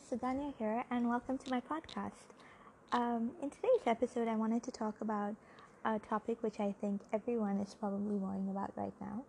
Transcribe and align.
is 0.00 0.18
Suganya 0.18 0.52
here, 0.58 0.84
and 0.90 1.08
welcome 1.08 1.36
to 1.36 1.50
my 1.50 1.60
podcast. 1.60 2.32
Um, 2.92 3.32
in 3.42 3.50
today's 3.50 3.86
episode, 3.86 4.28
I 4.28 4.36
wanted 4.36 4.62
to 4.64 4.70
talk 4.70 4.94
about 5.00 5.34
a 5.84 5.98
topic 5.98 6.42
which 6.42 6.60
I 6.60 6.74
think 6.80 7.00
everyone 7.12 7.58
is 7.60 7.74
probably 7.74 8.16
worrying 8.16 8.48
about 8.50 8.72
right 8.76 8.92
now. 9.00 9.24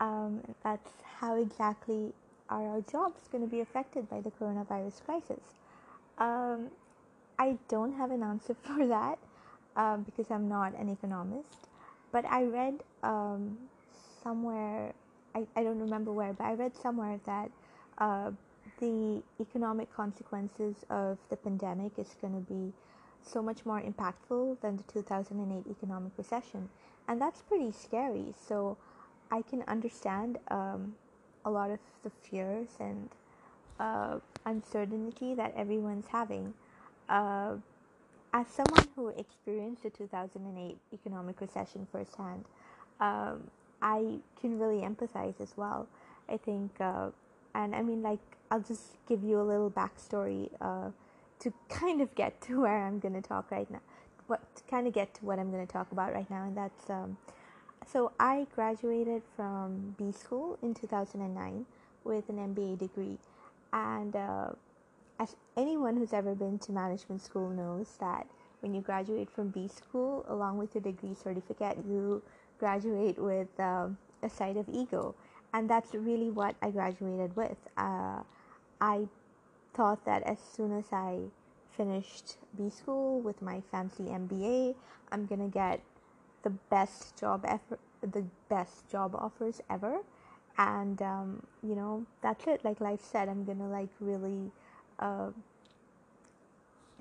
Um, 0.00 0.40
that's 0.62 0.90
how 1.20 1.36
exactly 1.36 2.12
are 2.48 2.66
our 2.68 2.80
jobs 2.82 3.28
going 3.30 3.42
to 3.44 3.50
be 3.50 3.60
affected 3.60 4.08
by 4.08 4.20
the 4.20 4.30
coronavirus 4.30 5.02
crisis? 5.04 5.54
Um, 6.18 6.70
I 7.38 7.56
don't 7.68 7.94
have 7.94 8.10
an 8.10 8.22
answer 8.22 8.54
for 8.62 8.86
that 8.86 9.18
um, 9.76 10.02
because 10.02 10.30
I'm 10.30 10.48
not 10.48 10.78
an 10.78 10.88
economist, 10.90 11.68
but 12.12 12.24
I 12.26 12.44
read 12.44 12.82
um, 13.02 13.58
somewhere, 14.22 14.92
I, 15.34 15.46
I 15.56 15.62
don't 15.64 15.80
remember 15.80 16.12
where, 16.12 16.32
but 16.32 16.44
I 16.44 16.54
read 16.54 16.76
somewhere 16.76 17.18
that 17.26 17.50
uh, 17.98 18.30
the 18.80 19.22
economic 19.40 19.94
consequences 19.94 20.84
of 20.90 21.18
the 21.30 21.36
pandemic 21.36 21.92
is 21.98 22.16
going 22.20 22.34
to 22.34 22.52
be 22.52 22.72
so 23.22 23.42
much 23.42 23.64
more 23.64 23.80
impactful 23.80 24.60
than 24.60 24.76
the 24.76 24.82
2008 24.92 25.64
economic 25.70 26.12
recession. 26.16 26.68
And 27.08 27.20
that's 27.20 27.42
pretty 27.42 27.72
scary. 27.72 28.34
So 28.48 28.76
I 29.30 29.42
can 29.42 29.62
understand 29.66 30.38
um, 30.48 30.94
a 31.44 31.50
lot 31.50 31.70
of 31.70 31.78
the 32.02 32.10
fears 32.10 32.68
and 32.80 33.08
uh, 33.80 34.18
uncertainty 34.44 35.34
that 35.34 35.54
everyone's 35.56 36.06
having. 36.08 36.54
Uh, 37.08 37.56
as 38.32 38.46
someone 38.48 38.88
who 38.96 39.08
experienced 39.08 39.84
the 39.84 39.90
2008 39.90 40.76
economic 40.92 41.40
recession 41.40 41.86
firsthand, 41.92 42.44
um, 43.00 43.44
I 43.80 44.18
can 44.40 44.58
really 44.58 44.82
empathize 44.82 45.40
as 45.40 45.56
well. 45.56 45.86
I 46.28 46.36
think, 46.38 46.80
uh, 46.80 47.10
and 47.54 47.74
I 47.74 47.82
mean, 47.82 48.02
like, 48.02 48.18
I'll 48.54 48.60
just 48.60 48.98
give 49.08 49.24
you 49.24 49.40
a 49.40 49.42
little 49.42 49.68
backstory 49.68 50.48
uh, 50.60 50.90
to 51.40 51.52
kind 51.68 52.00
of 52.00 52.14
get 52.14 52.40
to 52.42 52.60
where 52.62 52.84
I'm 52.86 53.00
going 53.00 53.14
to 53.14 53.20
talk 53.20 53.50
right 53.50 53.68
now. 53.68 53.80
What 54.28 54.40
to 54.54 54.62
kind 54.70 54.86
of 54.86 54.92
get 54.92 55.12
to 55.14 55.24
what 55.24 55.40
I'm 55.40 55.50
going 55.50 55.66
to 55.66 55.72
talk 55.72 55.90
about 55.90 56.14
right 56.14 56.30
now, 56.30 56.44
and 56.44 56.56
that's 56.56 56.88
um, 56.88 57.16
so 57.84 58.12
I 58.20 58.46
graduated 58.54 59.22
from 59.34 59.96
B 59.98 60.12
school 60.12 60.56
in 60.62 60.72
2009 60.72 61.66
with 62.04 62.28
an 62.28 62.36
MBA 62.36 62.78
degree, 62.78 63.18
and 63.72 64.14
uh, 64.14 64.50
as 65.18 65.34
anyone 65.56 65.96
who's 65.96 66.12
ever 66.12 66.36
been 66.36 66.60
to 66.60 66.72
management 66.72 67.22
school 67.22 67.50
knows 67.50 67.88
that 67.98 68.24
when 68.60 68.72
you 68.72 68.80
graduate 68.80 69.28
from 69.28 69.48
B 69.48 69.66
school, 69.66 70.24
along 70.28 70.58
with 70.58 70.76
your 70.76 70.82
degree 70.82 71.14
certificate, 71.14 71.78
you 71.86 72.22
graduate 72.60 73.18
with 73.18 73.48
um, 73.58 73.98
a 74.22 74.30
side 74.30 74.56
of 74.56 74.68
ego, 74.72 75.16
and 75.52 75.68
that's 75.68 75.92
really 75.92 76.30
what 76.30 76.54
I 76.62 76.70
graduated 76.70 77.34
with. 77.34 77.58
Uh, 77.76 78.20
I 78.80 79.06
thought 79.72 80.04
that 80.04 80.22
as 80.22 80.38
soon 80.38 80.76
as 80.76 80.86
I 80.92 81.20
finished 81.76 82.36
B 82.56 82.70
school 82.70 83.20
with 83.20 83.42
my 83.42 83.62
fancy 83.70 84.04
MBA, 84.04 84.74
I'm 85.10 85.26
gonna 85.26 85.48
get 85.48 85.80
the 86.42 86.50
best 86.50 87.18
job 87.18 87.44
ever, 87.46 87.78
the 88.02 88.24
best 88.48 88.88
job 88.88 89.14
offers 89.14 89.60
ever, 89.68 89.98
and 90.58 91.00
um, 91.02 91.42
you 91.62 91.74
know 91.74 92.06
that's 92.20 92.46
it. 92.46 92.64
Like 92.64 92.80
life 92.80 93.00
said, 93.02 93.28
I'm 93.28 93.44
gonna 93.44 93.68
like 93.68 93.88
really 94.00 94.50
uh, 94.98 95.30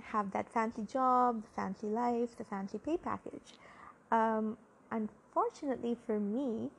have 0.02 0.32
that 0.32 0.50
fancy 0.50 0.84
job, 0.84 1.44
the 1.44 1.50
fancy 1.56 1.88
life, 1.88 2.38
the 2.38 2.44
fancy 2.44 2.78
pay 2.78 2.97
package. 2.97 3.53
Um, 4.12 4.58
unfortunately 4.92 5.97
for 6.06 6.20
me, 6.20 6.70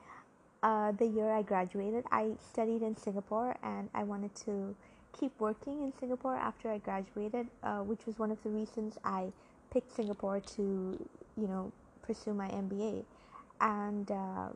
uh, 0.63 0.93
the 0.93 1.07
year 1.07 1.31
I 1.31 1.43
graduated, 1.43 2.05
I 2.11 2.33
studied 2.41 2.83
in 2.83 2.97
Singapore 2.97 3.57
and 3.63 3.91
I 3.95 4.03
wanted 4.03 4.35
to 4.47 4.75
keep 5.19 5.33
working 5.41 5.83
in 5.83 5.93
Singapore 5.99 6.37
after 6.37 6.71
I 6.71 6.79
graduated, 6.79 7.49
uh, 7.63 7.79
which 7.79 8.07
was 8.07 8.19
one 8.19 8.31
of 8.31 8.43
the 8.43 8.51
reasons 8.51 8.99
I 9.05 9.33
picked 9.73 9.95
Singapore 9.95 10.41
to, 10.41 10.63
you 11.37 11.49
know, 11.49 11.73
pursue 12.03 12.35
my 12.35 12.49
MBA. 12.49 13.05
And 13.61 14.11
uh, 14.11 14.49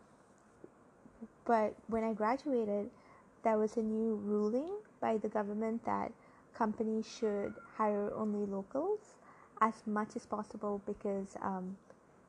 but 1.45 1.75
when 1.87 2.05
I 2.05 2.13
graduated, 2.13 2.91
there 3.43 3.59
was 3.59 3.77
a 3.77 3.83
new 3.83 4.17
ruling 4.25 4.71
by 5.01 5.17
the 5.17 5.29
government 5.29 5.85
that 5.85 6.13
companies 6.55 7.07
should 7.07 7.55
hire 7.77 8.13
only 8.15 8.45
locals 8.47 8.99
as 9.61 9.75
much 9.87 10.17
as 10.17 10.27
possible 10.27 10.81
because 10.87 11.37
um, 11.41 11.77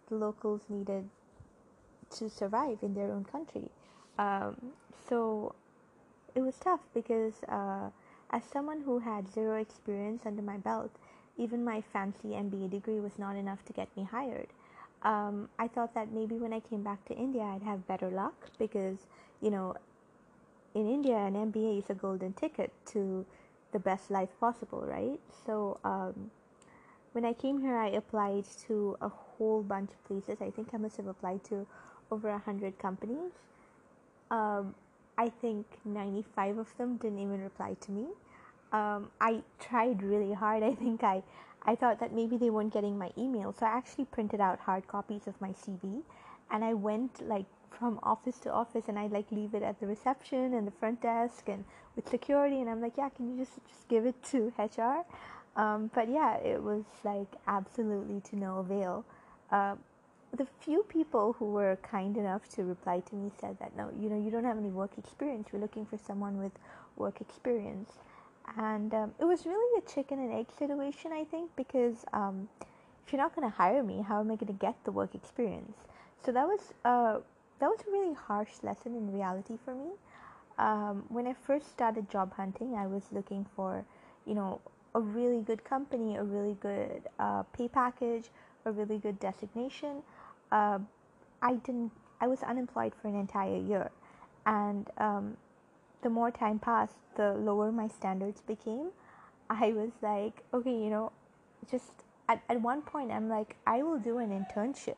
the 0.07 0.15
locals 0.15 0.61
needed 0.69 1.07
to 2.11 2.29
survive 2.29 2.77
in 2.81 2.93
their 2.93 3.11
own 3.11 3.23
country. 3.25 3.69
Um, 4.17 4.55
so 5.07 5.53
it 6.35 6.41
was 6.41 6.55
tough 6.55 6.81
because 6.93 7.33
uh, 7.47 7.89
as 8.29 8.43
someone 8.43 8.81
who 8.81 8.99
had 8.99 9.31
zero 9.33 9.59
experience 9.59 10.23
under 10.25 10.41
my 10.41 10.57
belt, 10.57 10.91
even 11.37 11.63
my 11.63 11.81
fancy 11.81 12.29
MBA 12.29 12.69
degree 12.69 12.99
was 12.99 13.17
not 13.17 13.35
enough 13.35 13.63
to 13.65 13.73
get 13.73 13.95
me 13.95 14.03
hired. 14.03 14.47
Um, 15.03 15.49
I 15.57 15.67
thought 15.67 15.93
that 15.93 16.11
maybe 16.11 16.35
when 16.35 16.53
I 16.53 16.59
came 16.59 16.83
back 16.83 17.05
to 17.05 17.15
India, 17.15 17.41
I'd 17.41 17.63
have 17.63 17.87
better 17.87 18.09
luck 18.09 18.49
because, 18.57 18.97
you 19.41 19.49
know, 19.49 19.75
in 20.75 20.89
India, 20.89 21.15
an 21.15 21.35
MBA 21.35 21.79
is 21.79 21.89
a 21.89 21.93
golden 21.93 22.33
ticket 22.33 22.71
to 22.87 23.25
the 23.71 23.79
best 23.79 24.11
life 24.11 24.29
possible, 24.39 24.83
right? 24.85 25.19
So, 25.45 25.79
um, 25.83 26.31
when 27.13 27.25
I 27.25 27.33
came 27.33 27.61
here, 27.61 27.77
I 27.77 27.87
applied 27.89 28.45
to 28.67 28.97
a 29.01 29.09
whole 29.09 29.63
bunch 29.63 29.91
of 29.91 30.03
places. 30.05 30.41
I 30.41 30.51
think 30.51 30.69
I 30.73 30.77
must 30.77 30.97
have 30.97 31.07
applied 31.07 31.43
to 31.45 31.65
over 32.11 32.29
a 32.29 32.37
hundred 32.37 32.77
companies. 32.77 33.31
Um, 34.29 34.75
I 35.19 35.27
think 35.41 35.65
95 35.83 36.59
of 36.59 36.77
them 36.77 36.95
didn't 36.95 37.19
even 37.19 37.41
reply 37.43 37.75
to 37.81 37.91
me. 37.91 38.07
Um, 38.71 39.11
I 39.19 39.41
tried 39.59 40.01
really 40.01 40.33
hard. 40.33 40.63
I 40.71 40.73
think 40.73 41.03
I, 41.03 41.21
I 41.63 41.75
thought 41.75 41.99
that 41.99 42.13
maybe 42.13 42.37
they 42.37 42.49
weren't 42.49 42.73
getting 42.73 42.97
my 42.97 43.11
email. 43.17 43.51
So 43.51 43.65
I 43.65 43.69
actually 43.69 44.05
printed 44.05 44.39
out 44.39 44.59
hard 44.59 44.87
copies 44.87 45.27
of 45.27 45.39
my 45.41 45.49
CV 45.49 46.03
and 46.49 46.63
I 46.63 46.73
went 46.73 47.27
like 47.27 47.47
from 47.69 47.99
office 48.01 48.37
to 48.39 48.51
office 48.51 48.85
and 48.87 48.97
I 48.97 49.07
like 49.07 49.29
leave 49.29 49.53
it 49.53 49.61
at 49.61 49.81
the 49.81 49.87
reception 49.87 50.53
and 50.53 50.65
the 50.65 50.71
front 50.71 51.01
desk 51.01 51.49
and 51.49 51.65
with 51.97 52.07
security 52.07 52.61
and 52.61 52.69
I'm 52.69 52.81
like, 52.81 52.93
yeah, 52.97 53.09
can 53.09 53.29
you 53.29 53.43
just, 53.43 53.57
just 53.67 53.89
give 53.89 54.05
it 54.05 54.23
to 54.31 54.53
HR? 54.57 55.03
Um, 55.59 55.91
but 55.93 56.09
yeah, 56.09 56.37
it 56.37 56.63
was 56.63 56.85
like 57.03 57.35
absolutely 57.45 58.21
to 58.29 58.37
no 58.37 58.59
avail. 58.59 59.03
Uh, 59.51 59.75
the 60.35 60.45
few 60.61 60.83
people 60.83 61.33
who 61.39 61.45
were 61.45 61.77
kind 61.81 62.15
enough 62.17 62.47
to 62.49 62.63
reply 62.63 63.01
to 63.01 63.15
me 63.15 63.31
said 63.39 63.57
that 63.59 63.75
no, 63.75 63.89
you 63.99 64.09
know, 64.09 64.21
you 64.21 64.29
don't 64.29 64.45
have 64.45 64.57
any 64.57 64.69
work 64.69 64.91
experience. 64.97 65.49
We're 65.51 65.59
looking 65.59 65.85
for 65.85 65.97
someone 65.97 66.37
with 66.37 66.51
work 66.97 67.21
experience, 67.21 67.93
and 68.57 68.93
um, 68.93 69.11
it 69.19 69.25
was 69.25 69.45
really 69.45 69.83
a 69.83 69.89
chicken 69.89 70.19
and 70.19 70.31
egg 70.33 70.47
situation, 70.57 71.11
I 71.11 71.23
think, 71.23 71.49
because 71.55 72.05
um, 72.13 72.47
if 73.05 73.11
you're 73.11 73.21
not 73.21 73.35
going 73.35 73.49
to 73.49 73.55
hire 73.55 73.83
me, 73.83 74.03
how 74.07 74.19
am 74.19 74.31
I 74.31 74.35
going 74.35 74.53
to 74.53 74.59
get 74.59 74.75
the 74.83 74.91
work 74.91 75.15
experience? 75.15 75.77
So 76.23 76.31
that 76.31 76.45
was 76.45 76.73
uh, 76.85 77.19
that 77.59 77.67
was 77.67 77.79
a 77.87 77.91
really 77.91 78.13
harsh 78.13 78.51
lesson 78.61 78.95
in 78.95 79.11
reality 79.11 79.57
for 79.65 79.73
me. 79.73 79.91
Um, 80.57 81.05
when 81.07 81.25
I 81.25 81.33
first 81.33 81.71
started 81.71 82.09
job 82.09 82.33
hunting, 82.35 82.75
I 82.75 82.85
was 82.85 83.03
looking 83.11 83.45
for, 83.55 83.85
you 84.25 84.35
know, 84.35 84.59
a 84.93 84.99
really 84.99 85.41
good 85.41 85.63
company, 85.63 86.17
a 86.17 86.23
really 86.23 86.57
good 86.59 87.03
uh, 87.17 87.43
pay 87.43 87.69
package, 87.69 88.25
a 88.65 88.71
really 88.71 88.97
good 88.97 89.19
designation 89.19 90.03
uh, 90.51 90.79
I 91.41 91.55
didn't. 91.55 91.91
I 92.21 92.27
was 92.27 92.43
unemployed 92.43 92.93
for 93.01 93.07
an 93.07 93.15
entire 93.15 93.57
year, 93.57 93.91
and 94.45 94.89
um, 94.97 95.37
the 96.01 96.09
more 96.09 96.31
time 96.31 96.59
passed, 96.59 96.95
the 97.15 97.33
lower 97.33 97.71
my 97.71 97.87
standards 97.87 98.41
became. 98.41 98.89
I 99.49 99.71
was 99.73 99.91
like, 100.01 100.43
okay, 100.53 100.71
you 100.71 100.89
know, 100.89 101.11
just 101.69 101.91
at, 102.27 102.41
at 102.49 102.61
one 102.61 102.81
point, 102.81 103.11
I'm 103.11 103.27
like, 103.29 103.55
I 103.65 103.81
will 103.83 103.97
do 103.97 104.19
an 104.19 104.29
internship. 104.29 104.97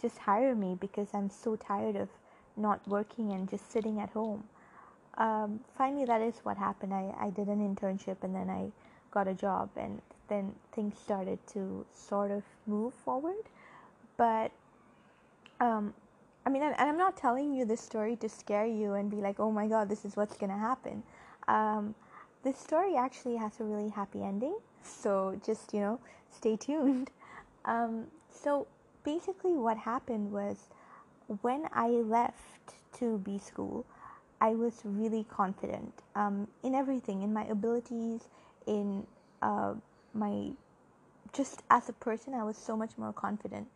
Just 0.00 0.18
hire 0.18 0.54
me 0.54 0.76
because 0.80 1.08
I'm 1.14 1.28
so 1.30 1.56
tired 1.56 1.96
of 1.96 2.08
not 2.56 2.86
working 2.88 3.32
and 3.32 3.48
just 3.48 3.70
sitting 3.70 4.00
at 4.00 4.10
home. 4.10 4.44
Um, 5.18 5.60
finally, 5.76 6.06
that 6.06 6.22
is 6.22 6.36
what 6.42 6.56
happened. 6.56 6.94
I, 6.94 7.12
I 7.20 7.30
did 7.30 7.48
an 7.48 7.60
internship 7.60 8.16
and 8.22 8.34
then 8.34 8.48
I 8.48 8.72
got 9.10 9.28
a 9.28 9.34
job, 9.34 9.68
and 9.76 10.00
then 10.28 10.54
things 10.74 10.98
started 10.98 11.38
to 11.48 11.84
sort 11.92 12.30
of 12.30 12.42
move 12.66 12.94
forward. 12.94 13.44
But 14.16 14.52
um, 15.62 15.94
I 16.44 16.50
mean, 16.50 16.62
and, 16.62 16.74
I'm 16.76 16.98
not 16.98 17.16
telling 17.16 17.54
you 17.54 17.64
this 17.64 17.80
story 17.80 18.16
to 18.16 18.28
scare 18.28 18.66
you 18.66 18.94
and 18.94 19.08
be 19.08 19.18
like, 19.18 19.38
oh 19.38 19.52
my 19.52 19.68
god, 19.68 19.88
this 19.88 20.04
is 20.04 20.16
what's 20.16 20.36
gonna 20.36 20.58
happen. 20.58 21.04
Um, 21.46 21.94
this 22.42 22.58
story 22.58 22.96
actually 22.96 23.36
has 23.36 23.60
a 23.60 23.64
really 23.64 23.90
happy 23.90 24.22
ending, 24.22 24.56
so 24.82 25.40
just 25.46 25.72
you 25.72 25.80
know, 25.80 26.00
stay 26.30 26.56
tuned. 26.56 27.10
Um, 27.64 28.08
so 28.28 28.66
basically, 29.04 29.52
what 29.52 29.78
happened 29.78 30.32
was 30.32 30.56
when 31.42 31.68
I 31.72 31.90
left 31.90 32.74
to 32.94 33.18
B 33.18 33.38
school, 33.38 33.86
I 34.40 34.56
was 34.56 34.80
really 34.84 35.24
confident 35.30 35.92
um, 36.16 36.48
in 36.64 36.74
everything, 36.74 37.22
in 37.22 37.32
my 37.32 37.44
abilities, 37.44 38.22
in 38.66 39.06
uh, 39.42 39.74
my 40.12 40.50
just 41.32 41.62
as 41.70 41.88
a 41.88 41.92
person, 41.92 42.34
I 42.34 42.42
was 42.42 42.56
so 42.56 42.76
much 42.76 42.98
more 42.98 43.12
confident. 43.12 43.68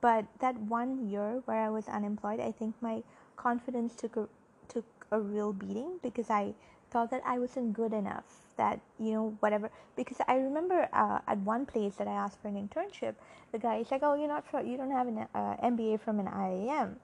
But 0.00 0.26
that 0.40 0.58
one 0.58 1.08
year 1.08 1.42
where 1.44 1.58
I 1.58 1.68
was 1.70 1.88
unemployed, 1.88 2.40
I 2.40 2.52
think 2.52 2.74
my 2.80 3.02
confidence 3.36 3.94
took 3.94 4.16
a 4.16 4.28
took 4.68 4.84
a 5.10 5.20
real 5.20 5.52
beating 5.52 5.98
because 6.02 6.30
I 6.30 6.54
thought 6.90 7.10
that 7.10 7.22
I 7.24 7.38
wasn't 7.38 7.72
good 7.72 7.92
enough. 7.92 8.24
That 8.56 8.80
you 8.98 9.12
know 9.12 9.36
whatever 9.40 9.70
because 9.96 10.18
I 10.28 10.36
remember 10.36 10.88
uh, 10.92 11.20
at 11.26 11.38
one 11.38 11.64
place 11.66 11.94
that 11.96 12.08
I 12.08 12.12
asked 12.12 12.40
for 12.42 12.48
an 12.48 12.56
internship, 12.56 13.14
the 13.52 13.58
guy 13.58 13.76
is 13.76 13.90
like, 13.90 14.02
"Oh, 14.02 14.14
you're 14.14 14.28
not 14.28 14.46
from, 14.46 14.66
you 14.66 14.76
don't 14.76 14.90
have 14.90 15.08
an 15.08 15.26
uh, 15.34 15.56
MBA 15.62 16.00
from 16.00 16.20
an 16.20 16.26
IIM, 16.26 16.96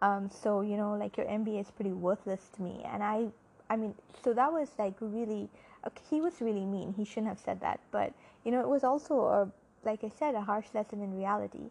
um, 0.00 0.30
so 0.30 0.60
you 0.62 0.76
know 0.76 0.94
like 0.94 1.16
your 1.16 1.26
MBA 1.26 1.60
is 1.60 1.70
pretty 1.70 1.92
worthless 1.92 2.48
to 2.56 2.62
me." 2.62 2.82
And 2.84 3.02
I, 3.02 3.28
I 3.68 3.76
mean, 3.76 3.94
so 4.24 4.32
that 4.32 4.52
was 4.52 4.70
like 4.78 4.94
really, 5.00 5.48
okay, 5.86 6.02
he 6.08 6.20
was 6.20 6.40
really 6.40 6.64
mean. 6.64 6.94
He 6.96 7.04
shouldn't 7.04 7.28
have 7.28 7.40
said 7.40 7.60
that, 7.60 7.80
but 7.90 8.12
you 8.44 8.52
know 8.52 8.60
it 8.60 8.68
was 8.68 8.84
also 8.84 9.20
a 9.26 9.48
like 9.84 10.04
I 10.04 10.08
said 10.08 10.34
a 10.34 10.40
harsh 10.40 10.66
lesson 10.74 11.02
in 11.02 11.14
reality. 11.16 11.70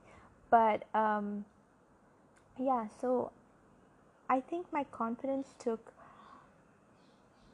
But 0.52 0.86
um, 0.96 1.46
yeah, 2.60 2.88
so 3.02 3.32
I 4.30 4.40
think 4.42 4.68
my 4.74 4.84
confidence 4.86 5.56
took 5.60 5.94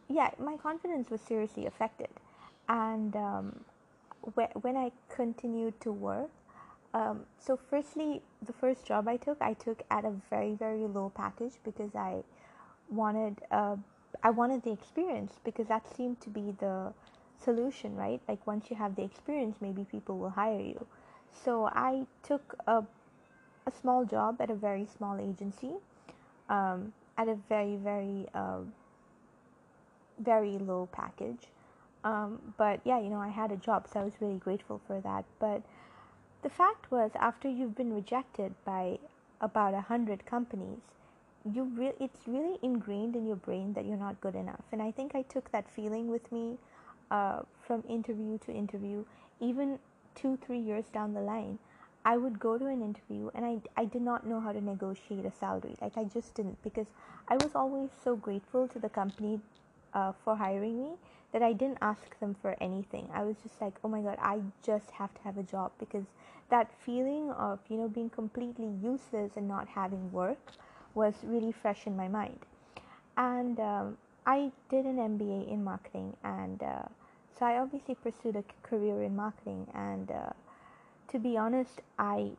yeah, 0.09 0.31
my 0.39 0.57
confidence 0.57 1.09
was 1.09 1.21
seriously 1.21 1.65
affected. 1.65 2.09
And 2.69 3.15
um, 3.15 3.65
wh- 4.35 4.63
when 4.63 4.77
I 4.77 4.91
continued 5.09 5.79
to 5.81 5.91
work, 5.91 6.29
um, 6.93 7.25
so 7.39 7.57
firstly, 7.69 8.21
the 8.45 8.53
first 8.53 8.85
job 8.85 9.07
I 9.07 9.17
took, 9.17 9.37
I 9.41 9.53
took 9.53 9.83
at 9.91 10.05
a 10.05 10.11
very 10.29 10.53
very 10.55 10.85
low 10.87 11.11
package 11.15 11.53
because 11.63 11.95
I 11.95 12.23
wanted 12.89 13.41
uh, 13.51 13.75
I 14.23 14.29
wanted 14.31 14.63
the 14.63 14.71
experience 14.71 15.33
because 15.43 15.67
that 15.67 15.87
seemed 15.95 16.21
to 16.21 16.29
be 16.29 16.55
the 16.59 16.93
solution, 17.43 17.95
right? 17.95 18.21
Like 18.27 18.45
once 18.47 18.69
you 18.69 18.77
have 18.77 18.95
the 18.95 19.03
experience, 19.03 19.57
maybe 19.61 19.85
people 19.85 20.17
will 20.17 20.31
hire 20.31 20.59
you. 20.61 20.87
So 21.31 21.65
I 21.67 22.05
took 22.23 22.55
a 22.67 22.83
a 23.65 23.71
small 23.71 24.05
job 24.05 24.39
at 24.39 24.49
a 24.49 24.55
very 24.55 24.85
small 24.85 25.19
agency, 25.19 25.73
um, 26.49 26.93
at 27.17 27.27
a 27.27 27.35
very 27.49 27.75
very 27.75 28.27
uh, 28.33 28.59
very 30.19 30.57
low 30.57 30.87
package. 30.91 31.47
Um, 32.03 32.53
but 32.57 32.79
yeah, 32.85 32.99
you 32.99 33.09
know, 33.09 33.19
I 33.19 33.29
had 33.29 33.51
a 33.51 33.57
job, 33.57 33.87
so 33.91 33.99
I 33.99 34.03
was 34.03 34.13
really 34.21 34.37
grateful 34.37 34.79
for 34.87 35.01
that. 35.01 35.25
But 35.39 35.61
the 36.41 36.49
fact 36.49 36.91
was, 36.91 37.11
after 37.15 37.49
you've 37.49 37.75
been 37.75 37.93
rejected 37.93 38.53
by 38.63 38.99
about 39.41 39.73
a 39.73 39.81
hundred 39.81 40.25
companies, 40.25 40.79
you 41.51 41.63
re- 41.75 41.93
it's 41.99 42.21
really 42.27 42.57
ingrained 42.61 43.15
in 43.15 43.25
your 43.25 43.35
brain 43.35 43.73
that 43.73 43.85
you're 43.85 43.97
not 43.97 44.19
good 44.21 44.35
enough. 44.35 44.63
And 44.71 44.81
I 44.81 44.91
think 44.91 45.15
I 45.15 45.23
took 45.23 45.51
that 45.51 45.69
feeling 45.69 46.09
with 46.09 46.31
me 46.31 46.57
uh, 47.11 47.41
from 47.65 47.83
interview 47.89 48.37
to 48.39 48.51
interview, 48.51 49.05
even 49.39 49.79
two, 50.17 50.37
three 50.45 50.59
years 50.59 50.85
down 50.93 51.13
the 51.13 51.21
line. 51.21 51.59
I 52.03 52.17
would 52.17 52.39
go 52.39 52.57
to 52.57 52.65
an 52.65 52.81
interview 52.81 53.29
and 53.35 53.45
I, 53.45 53.81
I 53.81 53.85
did 53.85 54.01
not 54.01 54.25
know 54.25 54.39
how 54.39 54.51
to 54.53 54.61
negotiate 54.61 55.25
a 55.25 55.31
salary. 55.31 55.75
Like, 55.81 55.97
I 55.97 56.05
just 56.05 56.33
didn't 56.35 56.61
because 56.63 56.87
I 57.27 57.35
was 57.35 57.53
always 57.53 57.89
so 58.03 58.15
grateful 58.15 58.67
to 58.69 58.79
the 58.79 58.89
company 58.89 59.39
uh, 59.93 60.13
for 60.23 60.35
hiring 60.35 60.81
me 60.81 60.91
that 61.33 61.41
I 61.41 61.53
didn't 61.53 61.79
ask 61.81 62.17
them 62.19 62.35
for 62.41 62.55
anything. 62.61 63.09
I 63.13 63.23
was 63.23 63.35
just 63.43 63.59
like, 63.61 63.73
oh 63.83 63.89
my 63.89 64.01
god, 64.01 64.17
I 64.21 64.39
just 64.63 64.91
have 64.91 65.13
to 65.15 65.21
have 65.23 65.37
a 65.37 65.43
job 65.43 65.71
because 65.79 66.05
that 66.49 66.71
feeling 66.79 67.29
of, 67.31 67.59
you 67.69 67.77
know, 67.77 67.89
being 67.89 68.09
completely 68.09 68.69
useless 68.81 69.33
and 69.35 69.47
not 69.47 69.67
having 69.67 70.11
work 70.11 70.51
was 70.95 71.13
really 71.23 71.51
fresh 71.51 71.85
in 71.85 71.97
my 71.97 72.07
mind. 72.07 72.39
And 73.17 73.59
um, 73.59 73.97
I 74.25 74.51
did 74.69 74.85
an 74.85 74.97
MBA 74.97 75.51
in 75.51 75.63
marketing, 75.63 76.15
and 76.23 76.61
uh, 76.61 76.83
so 77.37 77.45
I 77.45 77.59
obviously 77.59 77.95
pursued 77.95 78.35
a 78.35 78.43
career 78.63 79.03
in 79.03 79.15
marketing. 79.15 79.67
And 79.73 80.09
uh, 80.11 80.29
to 81.09 81.19
be 81.19 81.37
honest, 81.37 81.81
I 81.97 82.31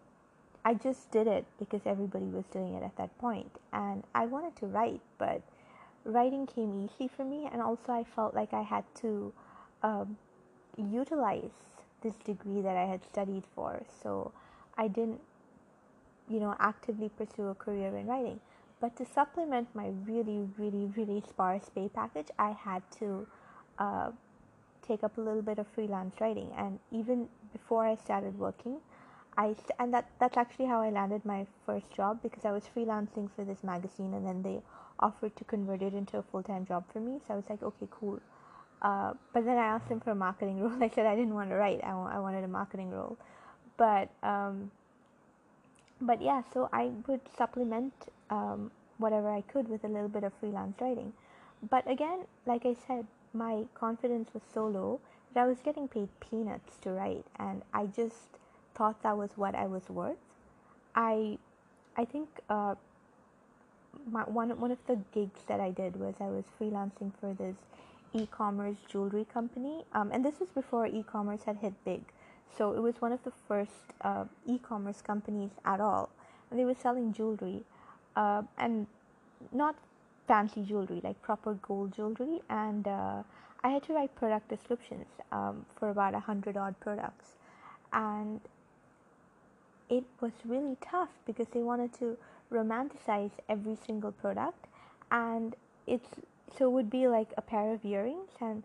I 0.65 0.75
just 0.75 1.11
did 1.11 1.27
it 1.27 1.47
because 1.59 1.83
everybody 1.87 2.27
was 2.27 2.45
doing 2.47 2.75
it 2.75 2.83
at 2.83 2.97
that 2.97 3.17
point, 3.19 3.51
and 3.73 4.05
I 4.15 4.27
wanted 4.27 4.57
to 4.57 4.67
write, 4.67 5.01
but 5.17 5.41
writing 6.05 6.47
came 6.47 6.75
easy 6.85 7.09
for 7.09 7.25
me, 7.25 7.49
and 7.51 7.63
also 7.63 7.93
I 7.93 8.05
felt 8.05 8.35
like 8.35 8.53
I 8.53 8.63
had 8.63 8.85
to 8.97 9.33
um, 9.83 10.19
utilize 10.77 11.57
this 12.03 12.15
degree 12.17 12.61
that 12.61 12.77
I 12.77 12.85
had 12.85 13.05
studied 13.05 13.45
for. 13.55 13.83
So 14.03 14.33
I 14.77 14.89
didn't, 14.89 15.21
you 16.29 16.41
know, 16.41 16.55
actively 16.59 17.09
pursue 17.09 17.49
a 17.49 17.55
career 17.55 17.97
in 17.97 18.07
writing. 18.07 18.41
But 18.81 18.97
to 18.97 19.07
supplement 19.07 19.69
my 19.75 19.89
really, 20.07 20.49
really, 20.59 20.93
really 20.97 21.23
sparse 21.29 21.71
pay 21.75 21.89
package, 21.89 22.29
I 22.39 22.51
had 22.51 22.83
to 22.99 23.27
uh, 23.79 24.11
take 24.89 25.05
up 25.05 25.19
a 25.19 25.21
little 25.21 25.43
bit 25.43 25.59
of 25.59 25.67
freelance 25.75 26.15
writing. 26.21 26.51
And 26.57 26.79
even 26.91 27.29
before 27.53 27.87
I 27.87 27.95
started 27.97 28.39
working, 28.39 28.79
I 29.37 29.55
and 29.79 29.95
that 29.95 30.11
that's 30.19 30.37
actually 30.37 30.67
how 30.67 30.83
I 30.83 30.91
landed 30.91 31.25
my 31.25 31.47
first 31.67 31.91
job 31.95 32.21
because 32.23 32.45
I 32.45 32.51
was 32.51 32.65
freelancing 32.75 33.31
for 33.37 33.45
this 33.45 33.63
magazine, 33.63 34.15
and 34.15 34.27
then 34.27 34.43
they 34.43 34.61
offered 34.99 35.37
to 35.37 35.45
convert 35.45 35.83
it 35.83 35.95
into 35.95 36.19
a 36.19 36.23
full 36.23 36.43
time 36.43 36.67
job 36.67 36.85
for 36.93 37.01
me. 37.01 37.21
So 37.27 37.35
I 37.35 37.37
was 37.37 37.45
like, 37.49 37.63
okay, 37.63 37.87
cool. 37.91 38.21
Uh, 38.83 39.13
but 39.33 39.45
then 39.45 39.59
I 39.59 39.67
asked 39.67 39.89
them 39.89 40.01
for 40.01 40.11
a 40.11 40.15
marketing 40.15 40.61
role. 40.63 40.83
I 40.83 40.89
said 40.89 41.07
I 41.07 41.15
didn't 41.15 41.35
want 41.35 41.51
to 41.51 41.57
write. 41.57 41.81
I, 41.85 41.91
I 41.91 42.19
wanted 42.19 42.45
a 42.45 42.49
marketing 42.49 42.91
role. 42.91 43.17
But 43.77 44.11
um, 44.23 44.71
but 46.01 46.21
yeah, 46.23 46.43
so 46.53 46.69
I 46.73 46.91
would 47.07 47.21
supplement 47.37 47.93
um, 48.31 48.71
whatever 48.99 49.31
I 49.31 49.43
could 49.43 49.69
with 49.69 49.85
a 49.85 49.89
little 49.89 50.09
bit 50.09 50.25
of 50.25 50.33
freelance 50.41 50.81
writing. 50.81 51.13
But 51.71 51.91
again, 51.91 52.21
like 52.47 52.67
I 52.67 52.75
said, 52.87 53.07
my 53.39 53.65
confidence 53.75 54.29
was 54.35 54.43
so 54.53 54.67
low 54.67 55.01
that 55.33 55.45
I 55.45 55.47
was 55.47 55.59
getting 55.65 55.87
paid 55.89 56.09
peanuts 56.21 56.77
to 56.83 56.91
write, 56.91 57.25
and 57.39 57.63
I 57.73 57.87
just 57.87 58.29
thought 58.75 59.03
that 59.03 59.17
was 59.17 59.31
what 59.37 59.55
I 59.55 59.67
was 59.67 59.89
worth. 59.89 60.23
I 60.95 61.39
I 61.97 62.05
think 62.05 62.29
uh, 62.51 62.75
my, 64.11 64.23
one 64.23 64.51
one 64.61 64.73
of 64.73 64.79
the 64.87 64.99
gigs 65.15 65.41
that 65.47 65.61
I 65.61 65.71
did 65.71 65.97
was 65.97 66.15
I 66.21 66.31
was 66.37 66.45
freelancing 66.59 67.13
for 67.21 67.35
this 67.35 67.57
e-commerce 68.13 68.79
jewelry 68.91 69.27
company, 69.33 69.85
um, 69.93 70.11
and 70.13 70.25
this 70.25 70.41
was 70.41 70.49
before 70.51 70.87
e-commerce 70.87 71.43
had 71.45 71.59
hit 71.59 71.75
big. 71.85 72.03
So 72.57 72.73
it 72.73 72.81
was 72.81 73.01
one 73.01 73.13
of 73.13 73.23
the 73.25 73.33
first 73.47 73.93
uh, 74.01 74.25
e-commerce 74.47 75.03
companies 75.03 75.51
at 75.65 75.81
all, 75.81 76.09
and 76.51 76.59
they 76.59 76.65
were 76.65 76.75
selling 76.75 77.13
jewelry, 77.13 77.63
uh, 78.17 78.43
and 78.57 78.87
not 79.53 79.77
fancy 80.29 80.63
jewelry 80.63 81.01
like 81.03 81.21
proper 81.23 81.55
gold 81.55 81.95
jewelry. 81.97 82.41
And 82.51 82.87
uh, 82.87 83.23
I 83.65 83.71
had 83.71 83.83
to 83.85 83.95
write 83.95 84.15
product 84.15 84.49
descriptions 84.49 85.07
um, 85.33 85.67
for 85.79 85.91
about 85.91 86.15
a 86.15 86.21
hundred 86.21 86.57
odd 86.57 86.79
products, 86.81 87.35
and 87.93 88.41
it 89.89 90.05
was 90.21 90.33
really 90.45 90.77
tough 90.81 91.09
because 91.27 91.49
they 91.49 91.61
wanted 91.61 91.93
to 91.95 92.17
romanticize 92.53 93.33
every 93.49 93.77
single 93.87 94.13
product. 94.13 94.67
And 95.11 95.57
it's 95.87 96.09
so 96.57 96.67
it 96.67 96.73
would 96.73 96.91
be 96.91 97.09
like 97.09 97.33
a 97.37 97.43
pair 97.43 97.73
of 97.73 97.85
earrings 97.85 98.31
and 98.41 98.63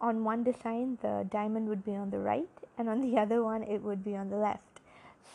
on 0.00 0.24
one 0.24 0.44
design 0.44 0.98
the 1.02 1.26
diamond 1.30 1.68
would 1.68 1.84
be 1.84 1.94
on 1.94 2.10
the 2.10 2.18
right 2.18 2.48
and 2.76 2.88
on 2.88 3.00
the 3.00 3.18
other 3.22 3.42
one 3.42 3.62
it 3.62 3.82
would 3.82 4.04
be 4.04 4.16
on 4.16 4.30
the 4.30 4.36
left. 4.36 4.80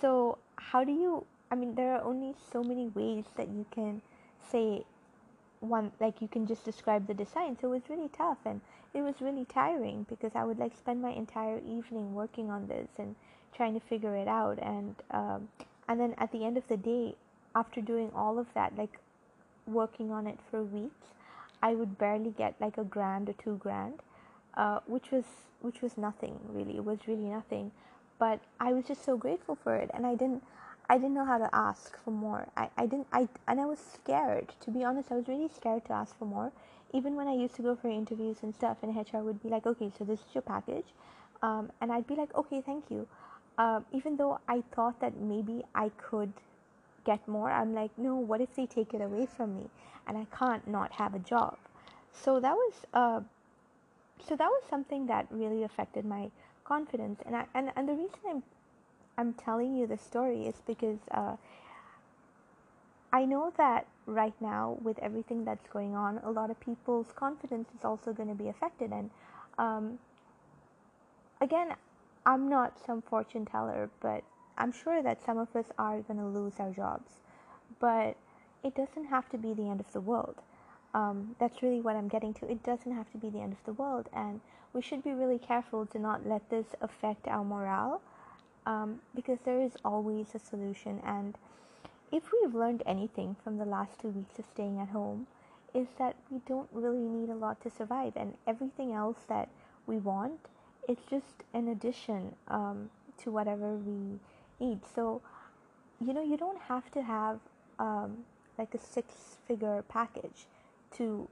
So 0.02 0.38
how 0.58 0.84
do 0.84 0.92
you 0.92 1.26
i 1.52 1.56
mean 1.56 1.76
there 1.76 1.94
are 1.96 2.04
only 2.04 2.34
so 2.52 2.64
many 2.64 2.88
ways 2.90 3.26
that 3.36 3.48
you 3.50 3.66
can 3.72 4.02
say 4.52 4.84
one 5.64 5.92
like 6.00 6.22
you 6.22 6.28
can 6.28 6.46
just 6.46 6.64
describe 6.66 7.08
the 7.08 7.14
design. 7.14 7.58
So 7.60 7.68
it 7.68 7.72
was 7.72 7.90
really 7.90 8.10
tough 8.10 8.38
and 8.46 8.62
it 8.94 9.02
was 9.02 9.16
really 9.22 9.46
tiring 9.46 10.06
because 10.08 10.32
i 10.36 10.44
would 10.44 10.60
like 10.60 10.78
spend 10.78 11.02
my 11.02 11.10
entire 11.10 11.58
evening 11.58 12.14
working 12.14 12.52
on 12.52 12.68
this 12.68 12.90
and 13.00 13.16
trying 13.56 13.74
to 13.74 13.80
figure 13.80 14.16
it 14.16 14.28
out. 14.28 14.60
And 14.62 14.96
um, 15.12 15.48
and 15.88 16.00
then 16.00 16.16
at 16.18 16.32
the 16.32 16.46
end 16.46 16.58
of 16.58 16.68
the 16.68 16.78
day 16.78 17.16
after 17.56 17.82
doing 17.82 18.12
all 18.16 18.40
of 18.40 18.48
that, 18.54 18.78
like 18.78 19.00
working 19.66 20.12
on 20.12 20.28
it 20.28 20.40
for 20.50 20.64
weeks, 20.64 21.08
I 21.62 21.76
would 21.76 21.98
barely 21.98 22.32
get 22.32 22.56
like 22.60 22.78
a 22.78 22.84
grand 22.84 23.30
or 23.30 23.34
two 23.34 23.58
grand, 23.58 24.02
uh, 24.56 24.80
which 24.86 25.12
was 25.12 25.26
which 25.62 25.82
was 25.82 25.98
nothing 25.98 26.40
really. 26.50 26.78
It 26.78 26.86
was 26.86 27.00
really 27.08 27.30
nothing, 27.30 27.72
but 28.20 28.40
I 28.60 28.74
was 28.74 28.86
just 28.86 29.06
so 29.06 29.18
grateful 29.18 29.56
for 29.56 29.76
it, 29.76 29.90
and 29.94 30.06
I 30.06 30.16
didn't 30.16 30.44
I 30.90 30.98
didn't 30.98 31.14
know 31.14 31.26
how 31.26 31.38
to 31.38 31.50
ask 31.54 31.98
for 32.04 32.12
more. 32.12 32.48
I, 32.58 32.70
I 32.78 32.86
didn't 32.86 33.08
I 33.12 33.28
and 33.48 33.60
I 33.60 33.66
was 33.66 33.80
scared 33.80 34.54
to 34.62 34.72
be 34.72 34.84
honest. 34.84 35.12
I 35.12 35.16
was 35.16 35.28
really 35.28 35.50
scared 35.50 35.86
to 35.86 35.94
ask 35.94 36.18
for 36.18 36.26
more. 36.26 36.52
Even 36.94 37.16
when 37.16 37.28
I 37.28 37.34
used 37.34 37.56
to 37.56 37.64
go 37.64 37.76
for 37.76 37.90
interviews 37.90 38.38
and 38.44 38.54
stuff, 38.54 38.78
and 38.84 38.96
HR 38.96 39.20
would 39.20 39.42
be 39.42 39.50
like, 39.50 39.66
"Okay, 39.66 39.92
so 39.98 40.04
this 40.04 40.20
is 40.20 40.36
your 40.36 40.44
package," 40.44 40.86
um, 41.42 41.72
and 41.82 41.92
I'd 41.92 42.08
be 42.08 42.16
like, 42.16 42.34
"Okay, 42.36 42.62
thank 42.62 42.92
you." 42.92 43.08
Um, 43.58 43.86
even 43.92 44.18
though 44.18 44.40
I 44.48 44.64
thought 44.74 45.00
that 45.00 45.18
maybe 45.18 45.64
I 45.74 45.90
could 45.98 46.34
get 47.04 47.26
more 47.28 47.52
i'm 47.52 47.74
like 47.74 47.92
no 47.98 48.16
what 48.16 48.42
if 48.42 48.56
they 48.56 48.66
take 48.66 48.94
it 48.94 49.02
away 49.02 49.26
from 49.26 49.56
me 49.56 49.70
and 50.08 50.18
i 50.18 50.26
can't 50.38 50.68
not 50.68 50.92
have 50.94 51.14
a 51.14 51.20
job 51.20 51.58
so 52.14 52.40
that 52.40 52.54
was 52.54 52.74
uh, 52.94 53.22
so 54.26 54.36
that 54.36 54.48
was 54.48 54.64
something 54.70 55.08
that 55.08 55.28
really 55.30 55.64
affected 55.64 56.06
my 56.06 56.30
confidence 56.66 57.20
and 57.26 57.36
I, 57.36 57.46
and, 57.54 57.72
and 57.76 57.88
the 57.90 57.94
reason 57.94 58.20
i'm 58.30 58.44
i'm 59.18 59.34
telling 59.34 59.76
you 59.76 59.88
the 59.88 59.98
story 59.98 60.46
is 60.46 60.56
because 60.66 61.00
uh, 61.12 61.36
i 63.12 63.26
know 63.26 63.52
that 63.58 63.86
right 64.06 64.34
now 64.42 64.78
with 64.82 65.00
everything 65.00 65.46
that's 65.46 65.68
going 65.70 65.96
on 65.96 66.20
a 66.24 66.32
lot 66.32 66.50
of 66.50 66.60
people's 66.60 67.12
confidence 67.16 67.70
is 67.78 67.86
also 67.86 68.12
going 68.14 68.30
to 68.30 68.36
be 68.36 68.50
affected 68.50 68.92
and 68.92 69.10
um, 69.58 70.00
again 71.42 71.74
i'm 72.26 72.50
not 72.50 72.78
some 72.86 73.02
fortune 73.02 73.46
teller 73.46 73.90
but 74.02 74.24
I'm 74.58 74.72
sure 74.72 75.02
that 75.02 75.24
some 75.24 75.38
of 75.38 75.56
us 75.56 75.66
are 75.78 76.02
going 76.02 76.20
to 76.20 76.26
lose 76.28 76.54
our 76.60 76.72
jobs, 76.72 77.12
but 77.80 78.16
it 78.64 78.76
doesn't 78.76 79.06
have 79.06 79.28
to 79.30 79.38
be 79.38 79.54
the 79.54 79.70
end 79.70 79.80
of 79.80 79.92
the 79.94 80.02
world. 80.02 80.36
um, 80.94 81.36
that's 81.40 81.64
really 81.64 81.82
what 81.82 81.96
I'm 81.96 82.08
getting 82.08 82.34
to. 82.36 82.50
It 82.50 82.62
doesn't 82.64 82.92
have 82.92 83.12
to 83.14 83.18
be 83.18 83.30
the 83.30 83.40
end 83.42 83.54
of 83.54 83.64
the 83.66 83.74
world, 83.74 84.10
and 84.14 84.42
we 84.74 84.82
should 84.82 85.04
be 85.04 85.12
really 85.12 85.40
careful 85.40 85.86
to 85.88 85.98
not 86.00 86.28
let 86.28 86.50
this 86.50 86.68
affect 86.82 87.28
our 87.28 87.44
morale 87.44 88.02
um, 88.66 89.00
because 89.16 89.40
there 89.46 89.62
is 89.62 89.74
always 89.84 90.36
a 90.36 90.40
solution. 90.40 91.02
And 91.06 91.36
if 92.12 92.32
we've 92.32 92.54
learned 92.54 92.84
anything 92.86 93.36
from 93.44 93.58
the 93.58 93.66
last 93.66 94.00
two 94.00 94.10
weeks 94.10 94.40
of 94.40 94.46
staying 94.46 94.80
at 94.80 94.90
home, 94.90 95.28
is 95.74 95.88
that 95.98 96.16
we 96.30 96.40
don't 96.48 96.70
really 96.72 97.08
need 97.08 97.30
a 97.30 97.36
lot 97.36 97.60
to 97.62 97.70
survive, 97.70 98.14
and 98.16 98.36
everything 98.46 98.94
else 98.94 99.18
that 99.28 99.50
we 99.88 99.98
want 99.98 100.40
is 100.88 100.98
just 101.10 101.44
an 101.54 101.68
addition 101.68 102.36
um, 102.48 102.90
to 103.18 103.32
whatever 103.32 103.76
we 103.76 104.20
need. 104.60 104.80
So, 104.96 105.22
you 106.00 106.14
know, 106.14 106.24
you 106.24 106.38
don't 106.38 106.62
have 106.62 106.92
to 106.92 107.02
have 107.02 107.40
um, 107.80 108.18
like 108.58 108.76
a 108.76 108.80
six 108.80 109.38
figure 109.48 109.84
package 109.88 110.46
to 110.98 111.28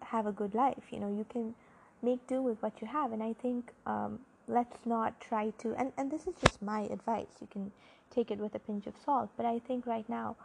have 0.00 0.26
a 0.26 0.32
good 0.32 0.54
life. 0.54 0.84
You 0.90 1.00
know, 1.00 1.08
you 1.08 1.24
can 1.28 1.54
make 2.02 2.26
do 2.26 2.42
with 2.42 2.62
what 2.62 2.80
you 2.80 2.88
have, 2.88 3.12
and 3.12 3.22
I 3.22 3.32
think 3.32 3.72
um, 3.86 4.18
let's 4.52 4.76
not 4.84 5.20
try 5.20 5.50
to. 5.58 5.74
And 5.74 5.92
and 5.96 6.10
this 6.10 6.26
is 6.26 6.34
just 6.44 6.62
my 6.62 6.82
advice. 6.82 7.40
You 7.40 7.48
can 7.50 7.72
take 8.14 8.30
it 8.30 8.38
with 8.38 8.54
a 8.54 8.58
pinch 8.58 8.86
of 8.86 8.94
salt, 9.04 9.30
but 9.36 9.46
I 9.46 9.58
think 9.58 9.86
right 9.86 10.08
now, 10.08 10.36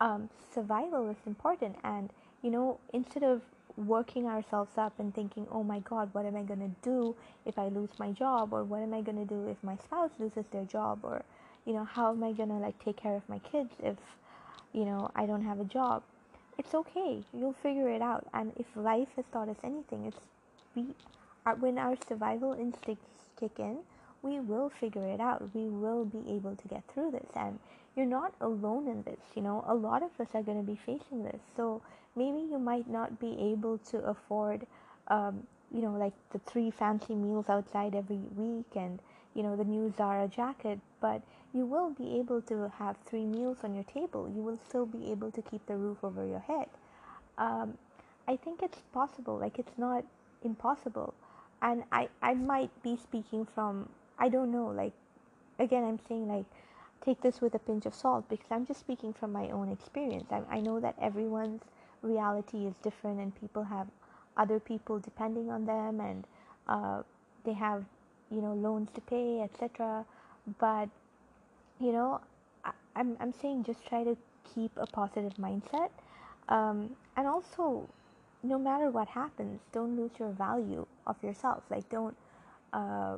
um, 0.00 0.28
survival 0.54 1.10
is 1.10 1.16
important, 1.26 1.76
and 1.82 2.10
you 2.42 2.50
know, 2.50 2.78
instead 2.92 3.24
of 3.24 3.42
working 3.76 4.26
ourselves 4.26 4.78
up 4.78 4.98
and 4.98 5.14
thinking, 5.14 5.46
oh 5.50 5.62
my 5.62 5.80
God, 5.80 6.08
what 6.12 6.24
am 6.24 6.36
I 6.36 6.42
going 6.42 6.60
to 6.60 6.74
do 6.82 7.14
if 7.44 7.58
I 7.58 7.68
lose 7.68 7.90
my 7.98 8.10
job? 8.12 8.52
Or 8.52 8.64
what 8.64 8.80
am 8.82 8.94
I 8.94 9.02
going 9.02 9.18
to 9.18 9.24
do 9.24 9.48
if 9.48 9.56
my 9.62 9.76
spouse 9.76 10.10
loses 10.18 10.44
their 10.50 10.64
job? 10.64 11.00
Or, 11.02 11.22
you 11.66 11.74
know, 11.74 11.84
how 11.84 12.10
am 12.10 12.24
I 12.24 12.32
going 12.32 12.48
to 12.48 12.54
like 12.54 12.82
take 12.82 12.96
care 12.96 13.14
of 13.14 13.28
my 13.28 13.38
kids 13.40 13.70
if, 13.82 13.96
you 14.72 14.84
know, 14.84 15.10
I 15.14 15.26
don't 15.26 15.44
have 15.44 15.60
a 15.60 15.64
job? 15.64 16.02
It's 16.58 16.74
okay. 16.74 17.22
You'll 17.34 17.52
figure 17.62 17.88
it 17.90 18.00
out. 18.00 18.26
And 18.32 18.52
if 18.56 18.66
life 18.74 19.08
has 19.16 19.26
taught 19.32 19.48
us 19.48 19.56
anything, 19.62 20.06
it's 20.06 20.20
we, 20.74 20.86
when 21.54 21.78
our 21.78 21.96
survival 22.08 22.52
instincts 22.52 23.24
kick 23.38 23.58
in, 23.58 23.78
we 24.22 24.40
will 24.40 24.68
figure 24.68 25.06
it 25.06 25.20
out. 25.20 25.50
We 25.54 25.68
will 25.68 26.04
be 26.04 26.22
able 26.30 26.56
to 26.56 26.68
get 26.68 26.82
through 26.92 27.12
this. 27.12 27.28
And 27.36 27.58
you're 27.94 28.06
not 28.06 28.34
alone 28.40 28.88
in 28.88 29.02
this. 29.02 29.20
You 29.34 29.42
know, 29.42 29.64
a 29.66 29.74
lot 29.74 30.02
of 30.02 30.10
us 30.20 30.28
are 30.34 30.42
going 30.42 30.58
to 30.58 30.66
be 30.66 30.78
facing 30.84 31.22
this. 31.24 31.40
So 31.56 31.82
maybe 32.16 32.38
you 32.38 32.58
might 32.58 32.88
not 32.88 33.20
be 33.20 33.36
able 33.38 33.78
to 33.90 33.98
afford 33.98 34.66
um, 35.08 35.46
you 35.72 35.82
know 35.82 35.92
like 35.92 36.12
the 36.32 36.38
three 36.40 36.70
fancy 36.70 37.14
meals 37.14 37.48
outside 37.48 37.94
every 37.94 38.20
week 38.36 38.66
and 38.74 38.98
you 39.34 39.42
know 39.42 39.56
the 39.56 39.64
new 39.64 39.92
Zara 39.96 40.28
jacket 40.28 40.78
but 41.00 41.22
you 41.52 41.66
will 41.66 41.90
be 41.90 42.18
able 42.18 42.40
to 42.42 42.70
have 42.78 42.96
three 43.06 43.24
meals 43.24 43.58
on 43.64 43.74
your 43.74 43.84
table 43.84 44.30
you 44.34 44.42
will 44.42 44.58
still 44.68 44.86
be 44.86 45.10
able 45.10 45.30
to 45.32 45.42
keep 45.42 45.64
the 45.66 45.76
roof 45.76 45.98
over 46.02 46.24
your 46.26 46.40
head 46.40 46.66
um, 47.38 47.76
I 48.28 48.36
think 48.36 48.62
it's 48.62 48.78
possible 48.92 49.38
like 49.38 49.58
it's 49.58 49.76
not 49.78 50.04
impossible 50.42 51.14
and 51.62 51.84
I, 51.92 52.08
I 52.22 52.34
might 52.34 52.70
be 52.82 52.96
speaking 52.96 53.46
from 53.54 53.88
I 54.18 54.28
don't 54.28 54.52
know 54.52 54.66
like 54.66 54.92
again 55.58 55.84
I'm 55.84 55.98
saying 56.08 56.28
like 56.28 56.44
take 57.04 57.20
this 57.22 57.40
with 57.40 57.54
a 57.54 57.58
pinch 57.58 57.86
of 57.86 57.94
salt 57.94 58.28
because 58.28 58.46
I'm 58.50 58.66
just 58.66 58.80
speaking 58.80 59.12
from 59.12 59.32
my 59.32 59.48
own 59.50 59.70
experience 59.70 60.26
I, 60.30 60.42
I 60.50 60.60
know 60.60 60.80
that 60.80 60.94
everyone's 61.00 61.62
reality 62.02 62.66
is 62.66 62.74
different 62.82 63.20
and 63.20 63.38
people 63.40 63.64
have 63.64 63.86
other 64.36 64.60
people 64.60 64.98
depending 64.98 65.50
on 65.50 65.66
them 65.66 66.00
and 66.00 66.24
uh, 66.68 67.02
they 67.44 67.54
have 67.54 67.84
you 68.30 68.40
know 68.40 68.52
loans 68.54 68.90
to 68.94 69.00
pay 69.02 69.40
etc 69.42 70.04
but 70.58 70.88
you 71.80 71.92
know 71.92 72.20
I, 72.64 72.70
am 72.96 73.10
I'm, 73.12 73.16
I'm 73.20 73.32
saying 73.32 73.64
just 73.64 73.86
try 73.86 74.04
to 74.04 74.16
keep 74.54 74.72
a 74.76 74.86
positive 74.86 75.34
mindset. 75.34 75.90
Um, 76.48 76.96
and 77.16 77.26
also 77.26 77.88
no 78.42 78.58
matter 78.58 78.90
what 78.90 79.08
happens 79.08 79.60
don't 79.72 79.96
lose 79.96 80.12
your 80.18 80.30
value 80.30 80.86
of 81.06 81.22
yourself 81.22 81.62
like 81.70 81.88
don't 81.88 82.16
uh, 82.72 83.16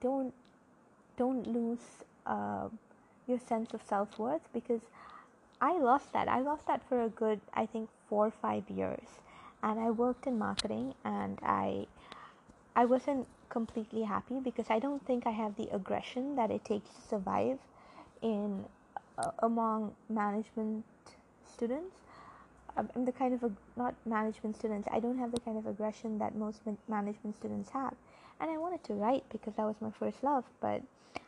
don't 0.00 0.32
don't 1.16 1.46
lose 1.46 2.04
uh, 2.26 2.68
your 3.26 3.38
sense 3.38 3.74
of 3.74 3.82
self-worth 3.82 4.42
because 4.52 4.80
I 5.60 5.78
lost 5.78 6.12
that. 6.12 6.28
I 6.28 6.40
lost 6.40 6.66
that 6.68 6.82
for 6.88 7.02
a 7.02 7.08
good, 7.08 7.40
I 7.52 7.66
think, 7.66 7.88
four 8.08 8.26
or 8.26 8.30
five 8.30 8.70
years. 8.70 9.08
And 9.62 9.80
I 9.80 9.90
worked 9.90 10.26
in 10.26 10.38
marketing 10.38 10.94
and 11.04 11.38
I 11.42 11.86
I 12.76 12.84
wasn't 12.84 13.26
completely 13.48 14.02
happy 14.02 14.38
because 14.38 14.66
I 14.70 14.78
don't 14.78 15.04
think 15.04 15.26
I 15.26 15.30
have 15.30 15.56
the 15.56 15.68
aggression 15.72 16.36
that 16.36 16.52
it 16.52 16.64
takes 16.64 16.90
to 16.90 17.00
survive 17.08 17.58
in 18.22 18.64
uh, 19.18 19.30
among 19.40 19.94
management 20.08 20.84
students. 21.52 21.96
I'm 22.78 23.04
the 23.04 23.12
kind 23.12 23.34
of 23.34 23.42
a, 23.42 23.50
not 23.76 23.94
management 24.06 24.56
students. 24.56 24.88
I 24.90 25.00
don't 25.00 25.18
have 25.18 25.32
the 25.32 25.40
kind 25.40 25.58
of 25.58 25.66
aggression 25.66 26.18
that 26.18 26.36
most 26.36 26.60
management 26.88 27.36
students 27.36 27.70
have, 27.70 27.94
and 28.40 28.50
I 28.50 28.56
wanted 28.56 28.84
to 28.84 28.94
write 28.94 29.24
because 29.30 29.54
that 29.54 29.66
was 29.66 29.76
my 29.80 29.90
first 29.90 30.22
love. 30.22 30.44
But 30.60 30.82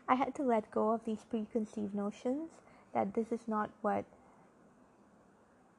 I 0.08 0.14
had 0.14 0.34
to 0.36 0.42
let 0.42 0.70
go 0.70 0.90
of 0.90 1.04
these 1.04 1.24
preconceived 1.28 1.94
notions 1.94 2.50
that 2.94 3.14
this 3.14 3.32
is 3.32 3.40
not 3.46 3.70
what 3.82 4.04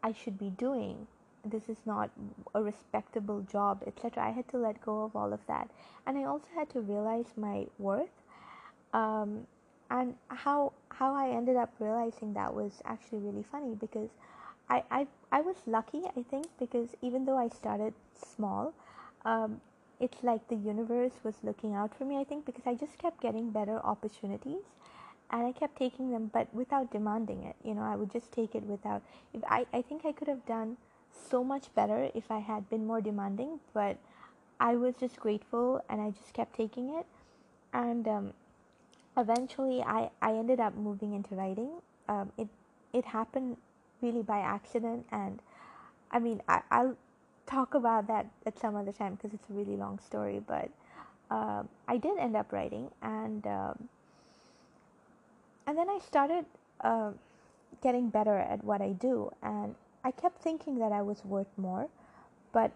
I 0.03 0.13
should 0.13 0.37
be 0.37 0.49
doing. 0.49 1.07
This 1.45 1.69
is 1.69 1.77
not 1.85 2.11
a 2.53 2.61
respectable 2.61 3.41
job, 3.41 3.83
etc. 3.87 4.23
I 4.23 4.31
had 4.31 4.47
to 4.49 4.57
let 4.57 4.81
go 4.81 5.03
of 5.03 5.15
all 5.15 5.33
of 5.33 5.39
that, 5.47 5.69
and 6.05 6.17
I 6.17 6.25
also 6.25 6.47
had 6.55 6.69
to 6.71 6.81
realize 6.81 7.33
my 7.37 7.65
worth. 7.79 8.09
Um, 8.93 9.47
and 9.89 10.15
how 10.29 10.73
how 10.89 11.13
I 11.13 11.29
ended 11.29 11.57
up 11.57 11.73
realizing 11.79 12.33
that 12.33 12.53
was 12.53 12.81
actually 12.85 13.19
really 13.19 13.43
funny 13.51 13.75
because 13.75 14.09
I 14.69 14.83
I, 14.89 15.07
I 15.31 15.41
was 15.41 15.55
lucky 15.65 16.03
I 16.15 16.23
think 16.23 16.47
because 16.59 16.89
even 17.01 17.25
though 17.25 17.37
I 17.37 17.49
started 17.49 17.93
small, 18.15 18.73
um, 19.25 19.61
it's 19.99 20.23
like 20.23 20.47
the 20.47 20.55
universe 20.55 21.13
was 21.23 21.35
looking 21.43 21.75
out 21.75 21.95
for 21.97 22.05
me 22.05 22.17
I 22.19 22.23
think 22.23 22.45
because 22.45 22.65
I 22.65 22.75
just 22.75 22.97
kept 22.97 23.21
getting 23.21 23.51
better 23.51 23.79
opportunities 23.85 24.63
and 25.31 25.47
I 25.47 25.51
kept 25.53 25.77
taking 25.77 26.11
them, 26.11 26.29
but 26.33 26.53
without 26.53 26.91
demanding 26.91 27.43
it. 27.43 27.55
You 27.63 27.73
know, 27.73 27.81
I 27.83 27.95
would 27.95 28.11
just 28.11 28.31
take 28.31 28.53
it 28.53 28.63
without. 28.63 29.01
If 29.33 29.41
I, 29.47 29.65
I 29.73 29.81
think 29.81 30.05
I 30.05 30.11
could 30.11 30.27
have 30.27 30.45
done 30.45 30.77
so 31.29 31.43
much 31.43 31.73
better 31.73 32.09
if 32.13 32.29
I 32.29 32.39
had 32.39 32.69
been 32.69 32.85
more 32.85 33.01
demanding, 33.01 33.59
but 33.73 33.97
I 34.59 34.75
was 34.75 34.95
just 34.99 35.17
grateful 35.17 35.83
and 35.89 36.01
I 36.01 36.11
just 36.11 36.33
kept 36.33 36.55
taking 36.55 36.89
it. 36.89 37.05
And 37.73 38.07
um, 38.07 38.33
eventually, 39.17 39.81
I, 39.81 40.09
I 40.21 40.33
ended 40.33 40.59
up 40.59 40.75
moving 40.75 41.13
into 41.13 41.35
writing. 41.35 41.71
Um, 42.09 42.31
it 42.37 42.47
it 42.93 43.05
happened 43.05 43.55
really 44.01 44.21
by 44.21 44.39
accident, 44.39 45.05
and 45.11 45.41
I 46.11 46.19
mean, 46.19 46.41
I, 46.47 46.61
I'll 46.71 46.95
talk 47.45 47.73
about 47.73 48.07
that 48.07 48.27
at 48.45 48.59
some 48.59 48.75
other 48.75 48.91
time 48.91 49.15
because 49.15 49.33
it's 49.33 49.49
a 49.49 49.53
really 49.53 49.75
long 49.75 49.99
story. 49.99 50.41
But 50.45 50.69
uh, 51.29 51.63
I 51.87 51.97
did 51.97 52.17
end 52.17 52.35
up 52.35 52.51
writing, 52.51 52.89
and 53.01 53.45
um, 53.47 53.89
and 55.67 55.77
then 55.77 55.89
I 55.89 55.99
started 56.05 56.45
uh, 56.81 57.11
getting 57.81 58.09
better 58.09 58.37
at 58.37 58.63
what 58.63 58.81
I 58.81 58.89
do, 58.89 59.31
and 59.41 59.75
I 60.03 60.11
kept 60.11 60.41
thinking 60.41 60.79
that 60.79 60.91
I 60.91 61.01
was 61.01 61.23
worth 61.23 61.51
more, 61.57 61.87
but 62.51 62.71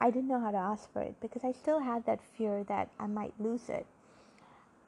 I 0.00 0.10
didn't 0.10 0.28
know 0.28 0.40
how 0.40 0.50
to 0.50 0.58
ask 0.58 0.92
for 0.92 1.02
it 1.02 1.14
because 1.20 1.42
I 1.42 1.52
still 1.52 1.80
had 1.80 2.04
that 2.06 2.20
fear 2.36 2.64
that 2.64 2.90
I 2.98 3.06
might 3.06 3.32
lose 3.38 3.68
it. 3.68 3.86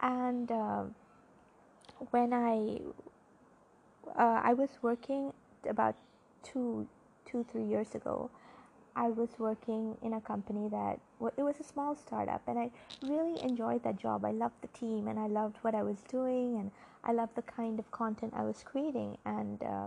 And 0.01 0.51
uh, 0.53 0.85
when 2.11 2.33
I 2.33 2.79
uh, 4.17 4.41
I 4.45 4.55
was 4.55 4.71
working 4.83 5.33
about 5.69 5.95
two 6.43 6.87
two 7.25 7.45
three 7.51 7.65
years 7.65 7.95
ago, 7.95 8.31
I 8.97 9.09
was 9.09 9.31
working 9.39 9.97
in 10.03 10.15
a 10.15 10.21
company 10.21 10.69
that 10.71 10.99
it 11.37 11.43
was 11.43 11.61
a 11.61 11.65
small 11.65 11.95
startup, 11.95 12.43
and 12.47 12.59
I 12.59 12.71
really 13.03 13.41
enjoyed 13.43 13.83
that 13.85 13.97
job. 13.97 14.25
I 14.25 14.33
loved 14.33 14.61
the 14.63 14.69
team, 14.69 15.09
and 15.09 15.19
I 15.19 15.27
loved 15.27 15.57
what 15.63 15.75
I 15.75 15.83
was 15.83 15.99
doing, 16.09 16.57
and 16.59 16.71
I 17.05 17.13
loved 17.13 17.37
the 17.37 17.43
kind 17.43 17.79
of 17.79 17.91
content 17.91 18.35
I 18.37 18.43
was 18.43 18.63
creating, 18.65 19.19
and 19.25 19.63
uh, 19.63 19.87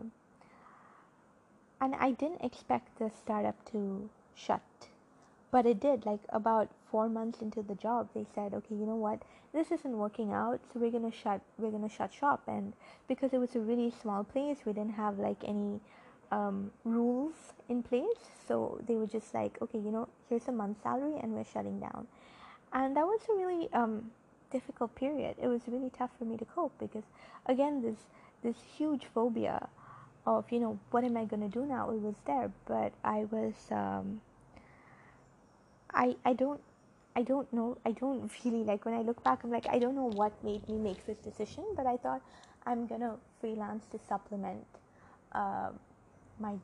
and 1.81 1.95
I 1.95 2.11
didn't 2.11 2.41
expect 2.41 2.99
the 2.99 3.09
startup 3.09 3.55
to 3.71 4.09
shut, 4.35 4.61
but 5.51 5.65
it 5.65 5.79
did. 5.79 6.05
Like 6.05 6.21
about 6.29 6.69
four 6.89 7.09
months 7.09 7.41
into 7.41 7.61
the 7.61 7.75
job, 7.75 8.09
they 8.13 8.25
said, 8.33 8.53
"Okay, 8.53 8.75
you 8.75 8.85
know 8.85 8.95
what? 8.95 9.21
This 9.53 9.71
isn't 9.71 9.97
working 9.97 10.31
out, 10.33 10.59
so 10.71 10.79
we're 10.79 10.91
gonna 10.91 11.11
shut. 11.11 11.41
We're 11.57 11.71
gonna 11.71 11.89
shut 11.89 12.13
shop." 12.13 12.43
And 12.47 12.73
because 13.07 13.33
it 13.33 13.39
was 13.39 13.55
a 13.55 13.59
really 13.59 13.91
small 13.91 14.23
place, 14.23 14.65
we 14.65 14.73
didn't 14.73 14.93
have 14.93 15.19
like 15.19 15.43
any 15.43 15.79
um, 16.31 16.71
rules 16.85 17.53
in 17.69 17.83
place, 17.83 18.23
so 18.47 18.79
they 18.87 18.95
were 18.95 19.07
just 19.07 19.33
like, 19.33 19.61
"Okay, 19.61 19.79
you 19.79 19.91
know, 19.91 20.07
here's 20.29 20.47
a 20.47 20.51
month's 20.51 20.81
salary, 20.83 21.19
and 21.21 21.33
we're 21.33 21.43
shutting 21.45 21.79
down." 21.79 22.07
And 22.73 22.95
that 22.95 23.05
was 23.05 23.21
a 23.29 23.33
really 23.33 23.71
um, 23.73 24.11
difficult 24.51 24.95
period. 24.95 25.35
It 25.41 25.47
was 25.47 25.61
really 25.67 25.89
tough 25.89 26.11
for 26.17 26.25
me 26.25 26.37
to 26.37 26.45
cope 26.45 26.73
because 26.79 27.03
again 27.45 27.81
this 27.81 27.97
this 28.43 28.55
huge 28.77 29.05
phobia 29.13 29.67
of 30.25 30.51
you 30.51 30.59
know 30.59 30.79
what 30.91 31.03
am 31.03 31.17
I 31.17 31.25
going 31.25 31.41
to 31.41 31.49
do 31.49 31.65
now 31.65 31.89
it 31.89 31.99
was 31.99 32.15
there 32.25 32.51
but 32.65 32.93
I 33.03 33.25
was 33.31 33.53
um, 33.71 34.21
I 35.93 36.15
I 36.25 36.33
don't 36.33 36.61
I 37.15 37.23
don't 37.23 37.51
know 37.53 37.77
I 37.85 37.91
don't 37.91 38.31
really 38.45 38.63
like 38.63 38.85
when 38.85 38.93
I 38.93 39.01
look 39.01 39.23
back 39.23 39.43
I'm 39.43 39.51
like 39.51 39.67
I 39.69 39.79
don't 39.79 39.95
know 39.95 40.09
what 40.09 40.31
made 40.43 40.67
me 40.69 40.77
make 40.77 41.05
this 41.05 41.17
decision 41.17 41.63
but 41.75 41.85
I 41.85 41.97
thought 41.97 42.21
I'm 42.65 42.87
gonna 42.87 43.17
freelance 43.39 43.85
to 43.91 43.99
supplement 44.07 44.65
uh, 45.33 45.69
my 46.39 46.55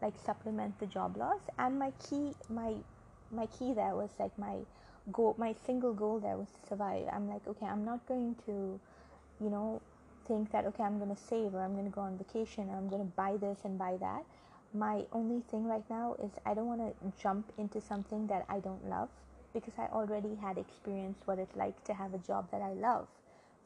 like 0.00 0.14
supplement 0.24 0.78
the 0.80 0.86
job 0.86 1.16
loss. 1.16 1.40
And 1.58 1.78
my 1.78 1.92
key 2.08 2.32
my 2.48 2.74
my 3.30 3.46
key 3.46 3.72
there 3.72 3.94
was 3.94 4.10
like 4.18 4.36
my 4.38 4.56
goal 5.12 5.34
my 5.38 5.54
single 5.66 5.94
goal 5.94 6.18
there 6.20 6.36
was 6.36 6.48
to 6.48 6.68
survive. 6.68 7.06
I'm 7.12 7.28
like 7.28 7.46
okay 7.46 7.66
i'm 7.66 7.84
not 7.84 8.06
going 8.06 8.36
to 8.46 8.78
you 9.40 9.50
know 9.50 9.80
think 10.26 10.52
that 10.52 10.64
okay 10.66 10.84
i'm 10.84 10.98
to 11.14 11.20
save 11.20 11.54
or 11.54 11.60
i'm 11.60 11.74
to 11.86 11.90
go 11.90 12.02
on 12.02 12.16
vacation 12.16 12.68
or 12.68 12.76
i'm 12.76 12.88
to 13.02 13.12
buy 13.16 13.36
this 13.36 13.58
and 13.64 13.78
buy 13.78 13.96
that 13.98 14.22
my 14.74 15.02
only 15.12 15.42
thing 15.50 15.64
right 15.64 15.84
now 15.90 16.16
is 16.22 16.30
i 16.46 16.54
don't 16.54 16.66
want 16.66 16.80
to 16.80 17.22
jump 17.22 17.52
into 17.58 17.80
something 17.80 18.26
that 18.26 18.44
i 18.48 18.58
don't 18.58 18.88
love 18.88 19.08
because 19.52 19.74
i 19.78 19.86
already 19.92 20.34
had 20.40 20.56
experienced 20.56 21.20
what 21.26 21.38
it's 21.38 21.56
like 21.56 21.82
to 21.84 21.92
have 21.92 22.14
a 22.14 22.18
job 22.18 22.50
that 22.50 22.62
i 22.62 22.72
love. 22.72 23.06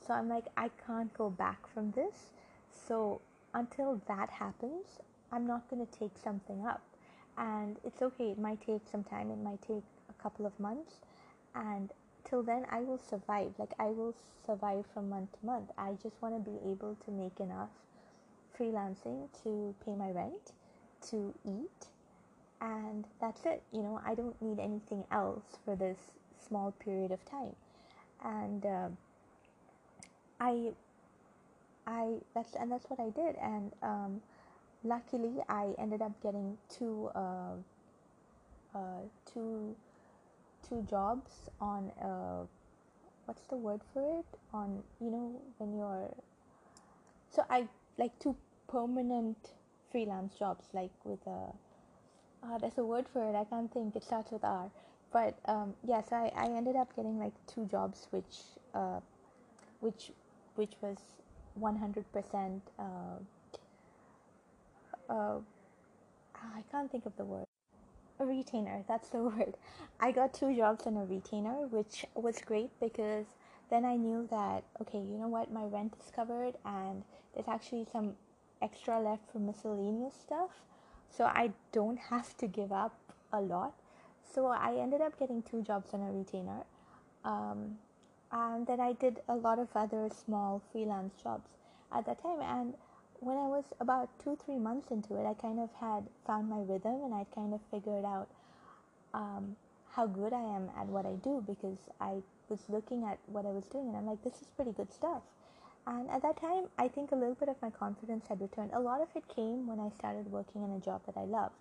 So 0.05 0.15
i'm 0.15 0.29
like 0.29 0.47
i 0.57 0.71
can't 0.87 1.13
go 1.15 1.31
back 1.31 1.73
from 1.73 1.93
this. 1.93 2.33
So 2.71 3.21
until 3.55 4.01
that 4.09 4.31
happens 4.31 4.99
i'm 5.33 5.47
not 5.47 5.69
going 5.71 5.85
to 5.87 5.99
take 5.99 6.19
something 6.23 6.67
up. 6.67 6.83
And 7.39 7.77
it's 7.85 8.03
okay 8.03 8.31
it 8.31 8.39
might 8.39 8.61
take 8.67 8.83
some 8.91 9.05
time 9.05 9.31
it 9.31 9.39
might 9.39 9.63
take 9.63 9.85
a 10.11 10.23
couple 10.23 10.47
of 10.47 10.59
months. 10.59 10.97
And 11.55 11.93
till 12.29 12.43
then 12.43 12.67
i 12.71 12.81
will 12.81 12.99
survive. 12.99 13.53
Like 13.59 13.73
i 13.79 13.87
will 13.87 14.15
survive 14.45 14.85
from 14.93 15.09
month 15.11 15.39
to 15.39 15.47
month. 15.47 15.71
I 15.79 15.93
just 16.03 16.21
want 16.21 16.35
to 16.35 16.51
be 16.51 16.57
able 16.69 16.97
to 17.05 17.11
make 17.11 17.39
enough 17.39 17.71
freelancing 18.59 19.29
to 19.43 19.75
pay 19.85 19.95
my 19.95 20.11
rent 20.11 20.53
to 21.11 21.35
eat 21.45 21.89
and 22.61 23.05
that's 23.21 23.45
it 23.45 23.63
you 23.73 23.83
know 23.83 24.01
i 24.05 24.15
don't 24.15 24.41
need 24.41 24.59
anything 24.59 25.05
else 25.11 25.59
for 25.65 25.77
this 25.77 25.99
small 26.47 26.73
period 26.73 27.11
of 27.11 27.25
time. 27.29 27.55
And 28.25 28.65
uh, 28.65 28.89
i 30.41 30.73
i 31.87 32.15
that's 32.35 32.55
and 32.55 32.71
that's 32.71 32.87
what 32.89 33.01
i 33.01 33.11
did 33.11 33.37
and 33.43 33.73
um, 33.83 34.21
luckily 34.85 35.37
i 35.49 35.75
ended 35.79 36.03
up 36.03 36.13
getting 36.23 36.57
two 36.69 37.11
uh, 37.15 37.55
uh, 38.75 39.01
two 39.33 39.75
two 40.69 40.87
jobs 40.89 41.31
on 41.61 41.91
uh, 42.03 42.45
what's 43.27 43.43
the 43.43 43.57
word 43.57 43.81
for 43.93 44.19
it? 44.21 44.39
On 44.53 44.83
you 45.01 45.11
know 45.11 45.41
when 45.59 45.77
you're 45.77 46.15
so 47.31 47.45
i 47.51 47.69
like 47.99 48.19
two 48.19 48.37
permanent 48.69 49.53
freelance 49.91 50.35
jobs 50.35 50.67
like 50.73 50.91
with 51.05 51.25
a 51.27 51.53
uh, 52.45 52.59
there's 52.59 52.79
a 52.79 52.85
word 52.85 53.07
for 53.13 53.29
it 53.29 53.35
i 53.35 53.45
can't 53.45 53.73
think 53.73 53.97
it 53.97 54.05
starts 54.05 54.31
with 54.31 54.45
r. 54.45 54.71
But 55.13 55.39
um, 55.47 55.75
yeah, 55.87 56.03
so 56.03 56.17
I, 56.17 56.33
I 56.37 56.47
ended 56.47 56.77
up 56.77 56.95
getting 56.95 57.19
like 57.19 57.33
two 57.47 57.65
jobs 57.67 58.09
which 58.11 58.37
uh, 58.75 59.01
which 59.81 60.11
which 60.57 60.73
was 60.81 60.99
100% 61.61 62.61
uh, 62.79 62.83
uh, 65.09 65.39
I 66.35 66.63
can't 66.71 66.91
think 66.91 67.07
of 67.07 67.17
the 67.17 67.25
word. 67.25 67.45
A 68.19 68.27
retainer 68.27 68.83
that's 68.89 69.09
the 69.11 69.19
word. 69.31 69.57
I 70.01 70.11
got 70.13 70.35
two 70.35 70.55
jobs 70.55 70.87
on 70.87 70.97
a 70.97 71.05
retainer 71.05 71.67
which 71.69 72.05
was 72.15 72.41
great 72.45 72.71
because 72.81 73.27
then 73.69 73.85
i 73.85 73.97
knew 73.97 74.27
that 74.31 74.63
okay 74.81 74.99
you 74.99 75.19
know 75.19 75.29
what 75.29 75.53
my 75.53 75.65
rent 75.65 75.93
is 76.01 76.13
covered 76.15 76.55
and 76.65 77.03
there's 77.35 77.49
actually 77.49 77.85
some 77.91 78.15
extra 78.63 79.01
left 79.01 79.23
for 79.31 79.39
miscellaneous 79.39 80.15
stuff. 80.15 80.51
So 81.09 81.25
i 81.25 81.51
don't 81.73 81.99
have 81.99 82.37
to 82.39 82.47
give 82.47 82.73
up 82.73 82.99
a 83.33 83.41
lot. 83.41 83.75
So 84.35 84.47
i 84.47 84.75
ended 84.77 85.01
up 85.01 85.19
getting 85.19 85.43
two 85.43 85.63
jobs 85.63 85.95
on 85.95 86.01
a 86.01 86.13
retainer. 86.13 86.65
Um, 87.25 87.79
and 88.33 88.67
then 88.67 88.81
i 88.81 88.93
did 88.93 89.21
a 89.29 89.35
lot 89.35 89.59
of 89.59 89.69
other 89.75 90.09
small 90.25 90.63
freelance 90.73 91.15
jobs 91.23 91.49
at 91.93 92.07
that 92.07 92.23
time. 92.23 92.41
And 92.41 92.75
when 93.21 93.37
I 93.37 93.47
was 93.47 93.65
about 93.81 94.09
two, 94.23 94.37
three 94.45 94.59
months 94.59 94.91
into 94.91 95.15
it, 95.17 95.27
I 95.27 95.35
kind 95.35 95.59
of 95.61 95.71
had 95.81 96.05
found 96.27 96.49
my 96.49 96.61
rhythm 96.61 97.03
and 97.05 97.15
I 97.15 97.25
kind 97.35 97.55
of 97.55 97.61
figured 97.71 98.05
out 98.05 98.29
um, 99.15 99.57
how 99.93 100.07
good 100.07 100.33
I 100.33 100.43
am 100.43 100.69
at 100.79 100.87
what 100.87 101.07
I 101.07 101.15
do 101.25 101.43
because 101.47 101.79
I 102.01 102.17
was 102.49 102.61
looking 102.69 103.05
at 103.05 103.19
what 103.27 103.47
I 103.47 103.51
was 103.51 103.65
doing 103.67 103.89
and 103.89 103.97
I'm 103.97 104.07
like, 104.07 104.23
this 104.23 104.35
is 104.35 104.49
pretty 104.55 104.73
good 104.73 104.93
stuff. 104.93 105.23
And 105.87 106.11
at 106.11 106.23
that 106.23 106.41
time, 106.41 106.65
I 106.79 106.89
think 106.89 107.13
a 107.13 107.15
little 107.15 107.35
bit 107.35 107.49
of 107.49 107.61
my 107.63 107.71
confidence 107.71 108.27
had 108.29 108.41
returned. 108.41 108.73
A 108.73 108.81
lot 108.81 109.01
of 109.01 109.09
it 109.15 109.23
came 109.29 109.67
when 109.67 109.79
I 109.79 109.91
started 109.91 110.31
working 110.31 110.63
in 110.63 110.73
a 110.73 110.81
job 110.81 111.03
that 111.07 111.17
I 111.17 111.25
loved. 111.25 111.55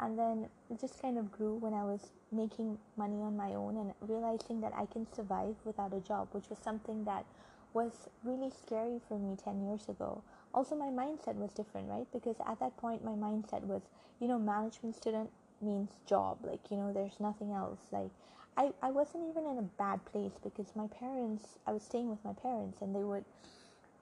And 0.00 0.18
then 0.18 0.48
it 0.70 0.80
just 0.80 1.00
kind 1.00 1.18
of 1.18 1.30
grew 1.30 1.54
when 1.54 1.74
I 1.74 1.84
was 1.84 2.10
making 2.32 2.78
money 2.96 3.20
on 3.22 3.36
my 3.36 3.54
own 3.54 3.76
and 3.76 3.92
realizing 4.00 4.60
that 4.62 4.72
I 4.74 4.86
can 4.86 5.06
survive 5.12 5.54
without 5.64 5.92
a 5.94 6.00
job, 6.00 6.28
which 6.32 6.48
was 6.48 6.58
something 6.58 7.04
that 7.04 7.24
was 7.72 8.08
really 8.24 8.50
scary 8.50 9.00
for 9.06 9.18
me 9.18 9.36
10 9.36 9.62
years 9.62 9.88
ago 9.88 10.22
also 10.52 10.74
my 10.74 10.86
mindset 10.86 11.36
was 11.36 11.52
different 11.52 11.88
right 11.88 12.06
because 12.12 12.36
at 12.48 12.58
that 12.58 12.76
point 12.76 13.04
my 13.04 13.12
mindset 13.12 13.62
was 13.62 13.82
you 14.20 14.26
know 14.26 14.38
management 14.38 14.94
student 14.94 15.30
means 15.60 15.90
job 16.06 16.38
like 16.42 16.60
you 16.70 16.76
know 16.76 16.92
there's 16.92 17.20
nothing 17.20 17.52
else 17.52 17.78
like 17.92 18.10
I, 18.56 18.72
I 18.82 18.90
wasn't 18.90 19.24
even 19.30 19.46
in 19.46 19.58
a 19.58 19.62
bad 19.62 20.04
place 20.06 20.32
because 20.42 20.74
my 20.74 20.88
parents 20.88 21.58
I 21.66 21.72
was 21.72 21.82
staying 21.82 22.10
with 22.10 22.18
my 22.24 22.32
parents 22.32 22.78
and 22.80 22.94
they 22.94 23.04
would 23.04 23.24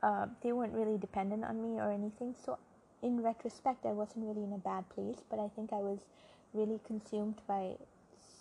uh, 0.02 0.26
they 0.42 0.52
weren't 0.52 0.72
really 0.72 0.98
dependent 0.98 1.44
on 1.44 1.62
me 1.62 1.80
or 1.80 1.90
anything. 1.90 2.34
So 2.44 2.58
in 3.02 3.22
retrospect 3.22 3.86
I 3.86 3.92
wasn't 3.92 4.26
really 4.26 4.44
in 4.44 4.52
a 4.52 4.58
bad 4.58 4.88
place 4.90 5.18
but 5.30 5.38
I 5.38 5.48
think 5.54 5.72
I 5.72 5.76
was 5.76 6.00
really 6.52 6.80
consumed 6.86 7.36
by 7.46 7.74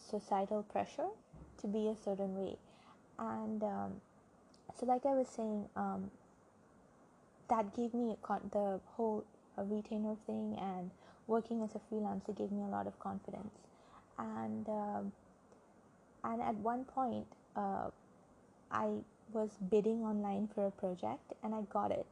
societal 0.09 0.63
pressure 0.63 1.07
to 1.61 1.67
be 1.67 1.87
a 1.87 1.95
certain 1.95 2.35
way. 2.35 2.55
And 3.19 3.63
um, 3.63 4.01
so 4.79 4.85
like 4.85 5.05
I 5.05 5.13
was 5.13 5.27
saying 5.27 5.67
um, 5.75 6.11
that 7.49 7.75
gave 7.75 7.93
me 7.93 8.15
con- 8.21 8.49
the 8.51 8.79
whole 8.93 9.23
retainer 9.57 10.15
thing 10.25 10.57
and 10.59 10.91
working 11.27 11.61
as 11.63 11.71
a 11.75 11.81
freelancer 11.93 12.35
gave 12.37 12.51
me 12.51 12.63
a 12.63 12.67
lot 12.67 12.87
of 12.87 12.99
confidence. 12.99 13.53
And 14.17 14.67
um, 14.69 15.11
and 16.23 16.41
at 16.41 16.55
one 16.55 16.85
point 16.85 17.27
uh, 17.55 17.89
I 18.71 18.87
was 19.33 19.49
bidding 19.69 20.03
online 20.03 20.47
for 20.53 20.67
a 20.67 20.71
project 20.71 21.33
and 21.43 21.53
I 21.53 21.61
got 21.73 21.91
it 21.91 22.05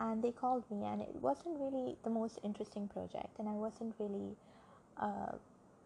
and 0.00 0.22
they 0.22 0.32
called 0.32 0.64
me 0.70 0.86
and 0.86 1.00
it 1.00 1.14
wasn't 1.20 1.58
really 1.58 1.96
the 2.04 2.10
most 2.10 2.38
interesting 2.42 2.88
project 2.88 3.38
and 3.38 3.48
I 3.48 3.52
wasn't 3.52 3.94
really 3.98 4.36
uh, 4.96 5.32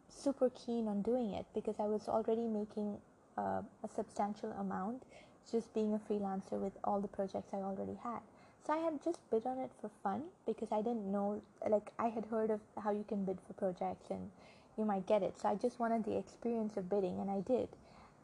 super 0.08 0.50
keen 0.50 0.88
on 0.88 1.02
doing 1.02 1.32
it 1.32 1.46
because 1.54 1.76
I 1.78 1.86
was 1.86 2.08
already 2.08 2.46
making 2.46 2.98
uh, 3.36 3.62
a 3.82 3.88
substantial 3.94 4.52
amount 4.52 5.02
just 5.50 5.72
being 5.74 5.94
a 5.94 5.98
freelancer 5.98 6.58
with 6.58 6.72
all 6.84 7.00
the 7.00 7.08
projects 7.08 7.48
I 7.52 7.58
already 7.58 7.98
had 8.02 8.20
so 8.66 8.72
I 8.72 8.78
had 8.78 9.02
just 9.04 9.18
bid 9.30 9.44
on 9.44 9.58
it 9.58 9.70
for 9.78 9.90
fun 10.02 10.22
because 10.46 10.72
I 10.72 10.80
didn't 10.80 11.12
know, 11.12 11.42
like, 11.68 11.90
I 11.98 12.08
had 12.08 12.24
heard 12.24 12.50
of 12.50 12.60
how 12.82 12.92
you 12.92 13.04
can 13.06 13.24
bid 13.26 13.38
for 13.46 13.52
projects 13.52 14.08
and 14.08 14.30
you 14.78 14.86
might 14.86 15.06
get 15.06 15.22
it. 15.22 15.38
So 15.38 15.48
I 15.50 15.54
just 15.54 15.78
wanted 15.78 16.04
the 16.04 16.16
experience 16.16 16.76
of 16.78 16.88
bidding, 16.88 17.20
and 17.20 17.30
I 17.30 17.40
did. 17.40 17.68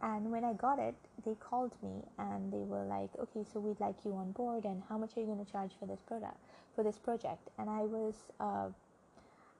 And 0.02 0.30
when 0.30 0.44
I 0.44 0.54
got 0.54 0.78
it, 0.78 0.94
they 1.26 1.34
called 1.34 1.72
me 1.82 2.02
and 2.18 2.50
they 2.52 2.64
were 2.64 2.84
like, 2.84 3.10
okay, 3.18 3.44
so 3.52 3.60
we'd 3.60 3.80
like 3.80 3.96
you 4.04 4.14
on 4.14 4.32
board, 4.32 4.64
and 4.64 4.82
how 4.88 4.96
much 4.96 5.16
are 5.16 5.20
you 5.20 5.26
going 5.26 5.44
to 5.44 5.50
charge 5.50 5.72
for 5.78 5.86
this 5.86 6.00
product, 6.00 6.38
for 6.74 6.82
this 6.82 6.96
project? 6.96 7.48
And 7.58 7.68
I 7.68 7.80
was, 7.80 8.14
uh, 8.40 8.68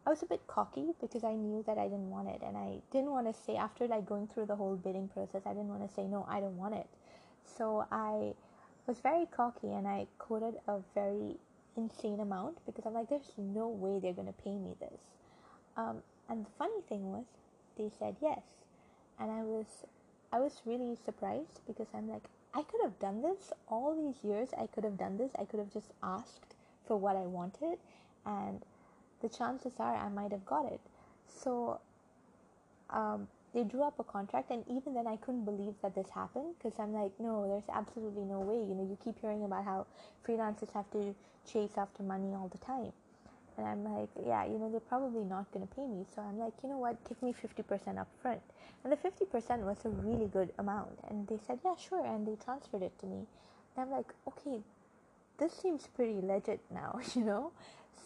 I 0.07 0.11
was 0.11 0.23
a 0.23 0.27
bit 0.27 0.41
cocky 0.47 0.95
because 0.99 1.25
I 1.25 1.35
knew 1.35 1.63
that 1.67 1.77
I 1.77 1.85
didn't 1.85 2.09
want 2.09 2.29
it, 2.29 2.41
and 2.43 2.57
I 2.57 2.79
didn't 2.91 3.11
want 3.11 3.27
to 3.27 3.39
say 3.39 3.57
after 3.57 3.87
like 3.87 4.07
going 4.07 4.29
through 4.29 4.47
the 4.47 4.57
whole 4.57 4.77
bidding 4.77 5.09
process, 5.09 5.43
I 5.45 5.51
didn't 5.51 5.69
want 5.69 5.87
to 5.87 5.95
say 5.95 6.07
no, 6.07 6.27
I 6.29 6.41
don't 6.41 6.57
want 6.57 6.75
it. 6.75 6.87
So 7.45 7.87
I 7.93 8.33
was 8.87 8.99
very 9.01 9.27
cocky 9.27 9.73
and 9.73 9.87
I 9.87 10.07
quoted 10.19 10.55
a 10.67 10.79
very 10.95 11.37
insane 11.77 12.21
amount 12.21 12.59
because 12.67 12.87
I'm 12.87 12.95
like, 12.95 13.09
there's 13.11 13.33
no 13.37 13.69
way 13.69 14.01
they're 14.01 14.15
going 14.15 14.27
to 14.27 14.43
pay 14.43 14.57
me 14.57 14.75
this. 14.81 15.01
Um, 15.77 16.03
and 16.29 16.47
the 16.47 16.51
funny 16.59 16.81
thing 16.89 17.11
was, 17.13 17.25
they 17.77 17.91
said 17.99 18.17
yes, 18.23 18.43
and 19.19 19.31
I 19.31 19.43
was, 19.43 19.67
I 20.33 20.39
was 20.39 20.61
really 20.65 20.97
surprised 21.05 21.61
because 21.67 21.89
I'm 21.95 22.09
like, 22.09 22.23
I 22.55 22.63
could 22.63 22.81
have 22.83 22.99
done 22.99 23.23
this 23.23 23.53
all 23.69 23.95
these 23.95 24.25
years. 24.29 24.51
I 24.59 24.67
could 24.67 24.85
have 24.85 24.99
done 24.99 25.17
this. 25.17 25.31
I 25.39 25.45
could 25.45 25.59
have 25.59 25.73
just 25.73 25.93
asked 26.03 26.55
for 26.87 26.97
what 26.97 27.17
I 27.17 27.27
wanted, 27.27 27.79
and 28.27 28.63
the 29.23 29.29
chances 29.29 29.75
are 29.79 29.95
I 29.95 30.09
might 30.09 30.33
have 30.33 30.45
got 30.45 30.67
it. 30.67 30.81
So, 31.29 31.81
um, 32.91 33.29
they 33.55 33.65
drew 33.65 33.83
up 33.83 33.99
a 33.99 34.05
contract 34.05 34.51
and 34.51 34.65
even 34.69 34.95
then 34.95 35.07
i 35.07 35.17
couldn't 35.17 35.45
believe 35.45 35.75
that 35.83 35.95
this 35.95 36.09
happened 36.11 36.55
because 36.59 36.79
i'm 36.79 36.93
like 36.93 37.13
no 37.19 37.47
there's 37.49 37.69
absolutely 37.77 38.23
no 38.23 38.41
way 38.41 38.55
you 38.55 38.75
know 38.75 38.87
you 38.89 38.97
keep 39.03 39.21
hearing 39.21 39.45
about 39.45 39.65
how 39.65 39.87
freelancers 40.27 40.73
have 40.73 40.89
to 40.91 41.15
chase 41.51 41.73
after 41.77 42.03
money 42.03 42.33
all 42.35 42.49
the 42.53 42.59
time 42.59 42.93
and 43.61 43.69
i'm 43.69 43.85
like 43.85 44.09
yeah 44.27 44.45
you 44.45 44.59
know 44.59 44.71
they're 44.71 44.81
probably 44.81 45.23
not 45.25 45.51
going 45.53 45.67
to 45.67 45.75
pay 45.75 45.87
me. 45.87 46.05
So 46.15 46.23
i'm 46.23 46.39
like 46.39 46.55
you 46.63 46.69
know 46.69 46.79
what? 46.79 46.97
Give 47.09 47.21
me 47.23 47.35
50% 47.35 47.99
up 47.99 48.09
front 48.23 48.41
and 48.83 48.93
the 48.93 48.97
50% 48.97 49.61
was 49.61 49.85
a 49.85 49.91
really 49.91 50.27
good 50.27 50.51
amount. 50.59 50.99
And 51.09 51.29
they 51.29 51.39
said 51.47 51.59
yeah 51.65 51.75
sure. 51.77 52.05
And 52.05 52.27
they 52.27 52.37
transferred 52.43 52.83
it 52.83 52.99
to 53.01 53.07
me. 53.07 53.27
And 53.77 53.85
i'm 53.85 53.91
like 53.91 54.13
okay 54.29 54.61
this 55.39 55.53
seems 55.53 55.87
pretty 55.87 56.21
legit 56.23 56.61
now 56.71 56.99
you 57.15 57.25
know? 57.25 57.53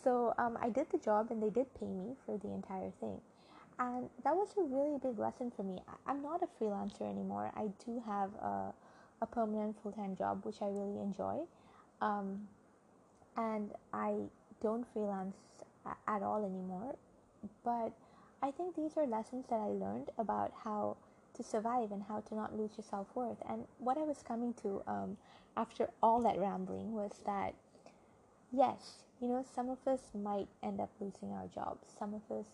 So 0.02 0.34
um, 0.38 0.58
i 0.60 0.68
did 0.68 0.90
the 0.90 0.98
job 0.98 1.30
and 1.30 1.42
they 1.42 1.50
did 1.50 1.72
pay 1.78 1.86
me 1.86 2.14
for 2.26 2.36
the 2.38 2.48
entire 2.48 2.90
thing. 3.00 3.20
And 3.78 4.08
that 4.22 4.34
was 4.34 4.48
a 4.56 4.62
really 4.62 4.98
big 4.98 5.18
lesson 5.18 5.50
for 5.50 5.64
me. 5.64 5.78
I'm 6.06 6.22
not 6.22 6.42
a 6.42 6.48
freelancer 6.62 7.02
anymore. 7.02 7.50
I 7.56 7.66
do 7.84 8.00
have 8.06 8.30
a, 8.34 8.72
a 9.20 9.26
permanent 9.26 9.76
full 9.82 9.92
time 9.92 10.14
job, 10.16 10.44
which 10.44 10.62
I 10.62 10.66
really 10.66 11.00
enjoy. 11.00 11.40
Um, 12.00 12.46
and 13.36 13.70
I 13.92 14.14
don't 14.62 14.86
freelance 14.92 15.36
at 16.08 16.22
all 16.22 16.44
anymore. 16.44 16.96
but 17.64 17.92
I 18.42 18.50
think 18.50 18.76
these 18.76 18.96
are 18.96 19.06
lessons 19.06 19.46
that 19.48 19.56
I 19.60 19.68
learned 19.68 20.10
about 20.18 20.52
how 20.64 20.96
to 21.34 21.42
survive 21.42 21.92
and 21.92 22.02
how 22.02 22.20
to 22.20 22.34
not 22.34 22.56
lose 22.56 22.70
your 22.76 22.84
self 22.88 23.06
worth. 23.14 23.38
And 23.48 23.64
what 23.78 23.96
I 23.98 24.02
was 24.02 24.22
coming 24.22 24.54
to 24.62 24.82
um, 24.86 25.16
after 25.56 25.88
all 26.02 26.20
that 26.22 26.38
rambling 26.38 26.92
was 26.92 27.12
that, 27.26 27.54
yes, 28.52 29.04
you 29.20 29.28
know, 29.28 29.44
some 29.54 29.68
of 29.70 29.78
us 29.86 30.00
might 30.14 30.48
end 30.62 30.80
up 30.80 30.90
losing 31.00 31.32
our 31.32 31.46
jobs. 31.54 31.86
Some 31.98 32.14
of 32.14 32.22
us 32.36 32.46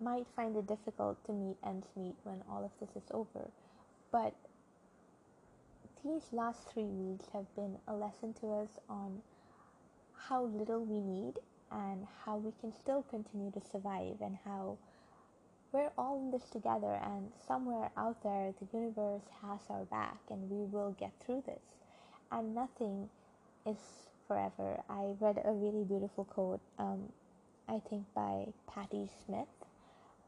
might 0.00 0.26
find 0.34 0.56
it 0.56 0.66
difficult 0.66 1.24
to 1.26 1.32
meet 1.32 1.56
ends 1.64 1.86
meet 1.96 2.14
when 2.24 2.42
all 2.50 2.64
of 2.64 2.70
this 2.80 2.96
is 2.96 3.08
over. 3.12 3.48
But 4.10 4.34
these 6.04 6.22
last 6.32 6.68
three 6.68 6.84
weeks 6.84 7.26
have 7.32 7.46
been 7.54 7.78
a 7.88 7.94
lesson 7.94 8.34
to 8.40 8.52
us 8.52 8.68
on 8.88 9.22
how 10.28 10.44
little 10.44 10.84
we 10.84 11.00
need 11.00 11.34
and 11.70 12.06
how 12.24 12.36
we 12.36 12.52
can 12.60 12.72
still 12.72 13.02
continue 13.10 13.50
to 13.52 13.60
survive 13.60 14.16
and 14.20 14.36
how 14.44 14.78
we're 15.72 15.90
all 15.98 16.18
in 16.20 16.30
this 16.30 16.48
together 16.50 17.00
and 17.04 17.30
somewhere 17.48 17.90
out 17.96 18.22
there 18.22 18.52
the 18.60 18.78
universe 18.78 19.22
has 19.42 19.60
our 19.70 19.84
back 19.86 20.18
and 20.30 20.48
we 20.50 20.64
will 20.66 20.94
get 20.98 21.12
through 21.24 21.42
this. 21.46 21.62
And 22.30 22.54
nothing 22.54 23.08
is 23.66 23.76
forever. 24.28 24.82
I 24.88 25.14
read 25.20 25.40
a 25.44 25.52
really 25.52 25.84
beautiful 25.84 26.24
quote 26.24 26.60
um, 26.78 27.12
i 27.68 27.78
think 27.88 28.04
by 28.14 28.46
patti 28.66 29.08
smith 29.24 29.48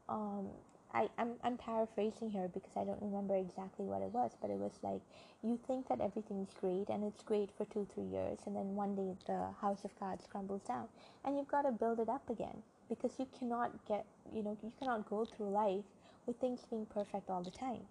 um, 0.09 0.47
I, 0.93 1.09
I'm, 1.17 1.33
I'm 1.43 1.57
paraphrasing 1.57 2.29
here 2.31 2.47
because 2.53 2.75
I 2.75 2.83
don't 2.83 3.01
remember 3.01 3.35
exactly 3.35 3.85
what 3.85 4.01
it 4.01 4.11
was, 4.11 4.31
but 4.41 4.49
it 4.49 4.57
was 4.57 4.73
like 4.81 5.01
you 5.43 5.59
think 5.67 5.87
that 5.89 6.01
everything's 6.01 6.53
great 6.59 6.89
and 6.89 7.03
it's 7.03 7.21
great 7.23 7.49
for 7.57 7.65
two, 7.65 7.87
three 7.93 8.05
years, 8.05 8.39
and 8.45 8.55
then 8.55 8.75
one 8.75 8.95
day 8.95 9.13
the 9.25 9.47
house 9.61 9.83
of 9.83 9.97
cards 9.99 10.25
crumbles 10.29 10.63
down, 10.63 10.87
and 11.25 11.37
you've 11.37 11.47
got 11.47 11.63
to 11.63 11.71
build 11.71 11.99
it 11.99 12.09
up 12.09 12.29
again 12.29 12.63
because 12.89 13.11
you 13.19 13.27
cannot 13.37 13.71
get, 13.87 14.05
you 14.33 14.43
know, 14.43 14.57
you 14.63 14.71
cannot 14.79 15.09
go 15.09 15.25
through 15.25 15.49
life 15.49 15.83
with 16.25 16.37
things 16.39 16.61
being 16.69 16.85
perfect 16.85 17.29
all 17.29 17.43
the 17.43 17.51
time. 17.51 17.81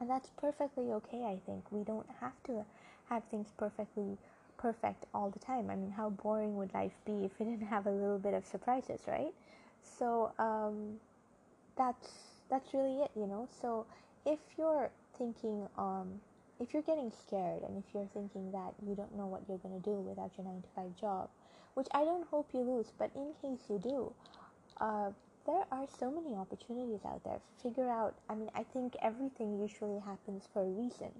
And 0.00 0.08
that's 0.08 0.30
perfectly 0.30 0.92
okay, 0.92 1.24
I 1.24 1.38
think. 1.46 1.70
We 1.70 1.84
don't 1.84 2.06
have 2.20 2.32
to 2.44 2.64
have 3.08 3.22
things 3.24 3.48
perfectly 3.56 4.16
perfect 4.56 5.04
all 5.14 5.30
the 5.30 5.38
time. 5.38 5.70
I 5.70 5.76
mean, 5.76 5.90
how 5.90 6.10
boring 6.10 6.56
would 6.56 6.72
life 6.74 6.92
be 7.04 7.24
if 7.24 7.38
we 7.38 7.46
didn't 7.46 7.66
have 7.66 7.86
a 7.86 7.90
little 7.90 8.18
bit 8.18 8.34
of 8.34 8.44
surprises, 8.46 9.02
right? 9.06 9.34
So, 9.82 10.32
um, 10.38 10.98
that's 11.80 12.08
that's 12.50 12.74
really 12.74 13.02
it 13.04 13.10
you 13.16 13.26
know? 13.26 13.48
So 13.60 13.86
if 14.26 14.38
you're 14.58 14.90
thinking 15.16 15.66
um 15.78 16.20
if 16.60 16.74
you're 16.74 16.82
getting 16.82 17.10
scared 17.10 17.62
and 17.62 17.82
if 17.82 17.84
you're 17.94 18.08
thinking 18.12 18.52
that 18.52 18.74
you 18.86 18.94
don't 18.94 19.16
know 19.16 19.26
what 19.26 19.42
you're 19.48 19.58
going 19.58 19.80
to 19.80 19.84
do 19.84 19.96
without 19.96 20.30
your 20.36 20.46
9 20.46 20.62
to 20.62 20.68
5 20.76 20.96
job 21.00 21.28
which 21.74 21.86
i 21.94 22.04
don't 22.04 22.26
hope 22.28 22.48
you 22.52 22.60
lose 22.60 22.92
but 22.98 23.10
in 23.16 23.32
case 23.40 23.64
you 23.70 23.78
do 23.82 24.12
uh, 24.80 25.10
there 25.46 25.64
are 25.72 25.86
so 25.98 26.10
many 26.10 26.36
opportunities 26.36 27.00
out 27.06 27.22
there. 27.24 27.40
Figure 27.62 27.90
out 27.90 28.14
i 28.28 28.34
mean 28.34 28.50
i 28.54 28.62
think 28.62 28.94
everything 29.02 29.58
usually 29.60 30.00
happens 30.00 30.48
for 30.52 30.62
a 30.62 30.70
reason 30.82 31.12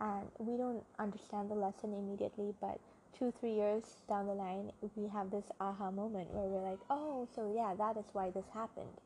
and 0.00 0.24
we 0.38 0.56
don't 0.56 0.84
understand 0.98 1.50
the 1.50 1.54
lesson 1.54 1.92
immediately 1.94 2.54
but 2.60 2.78
two 3.18 3.32
three 3.40 3.52
years 3.54 3.84
down 4.08 4.26
the 4.26 4.32
line 4.34 4.70
we 4.96 5.08
have 5.08 5.30
this 5.30 5.44
aha 5.60 5.90
moment 5.90 6.28
where 6.32 6.44
we're 6.46 6.70
like 6.70 6.78
oh 6.90 7.26
so 7.34 7.52
yeah 7.56 7.74
that 7.76 7.96
is 7.98 8.06
why 8.12 8.30
this 8.30 8.44
happened 8.54 8.96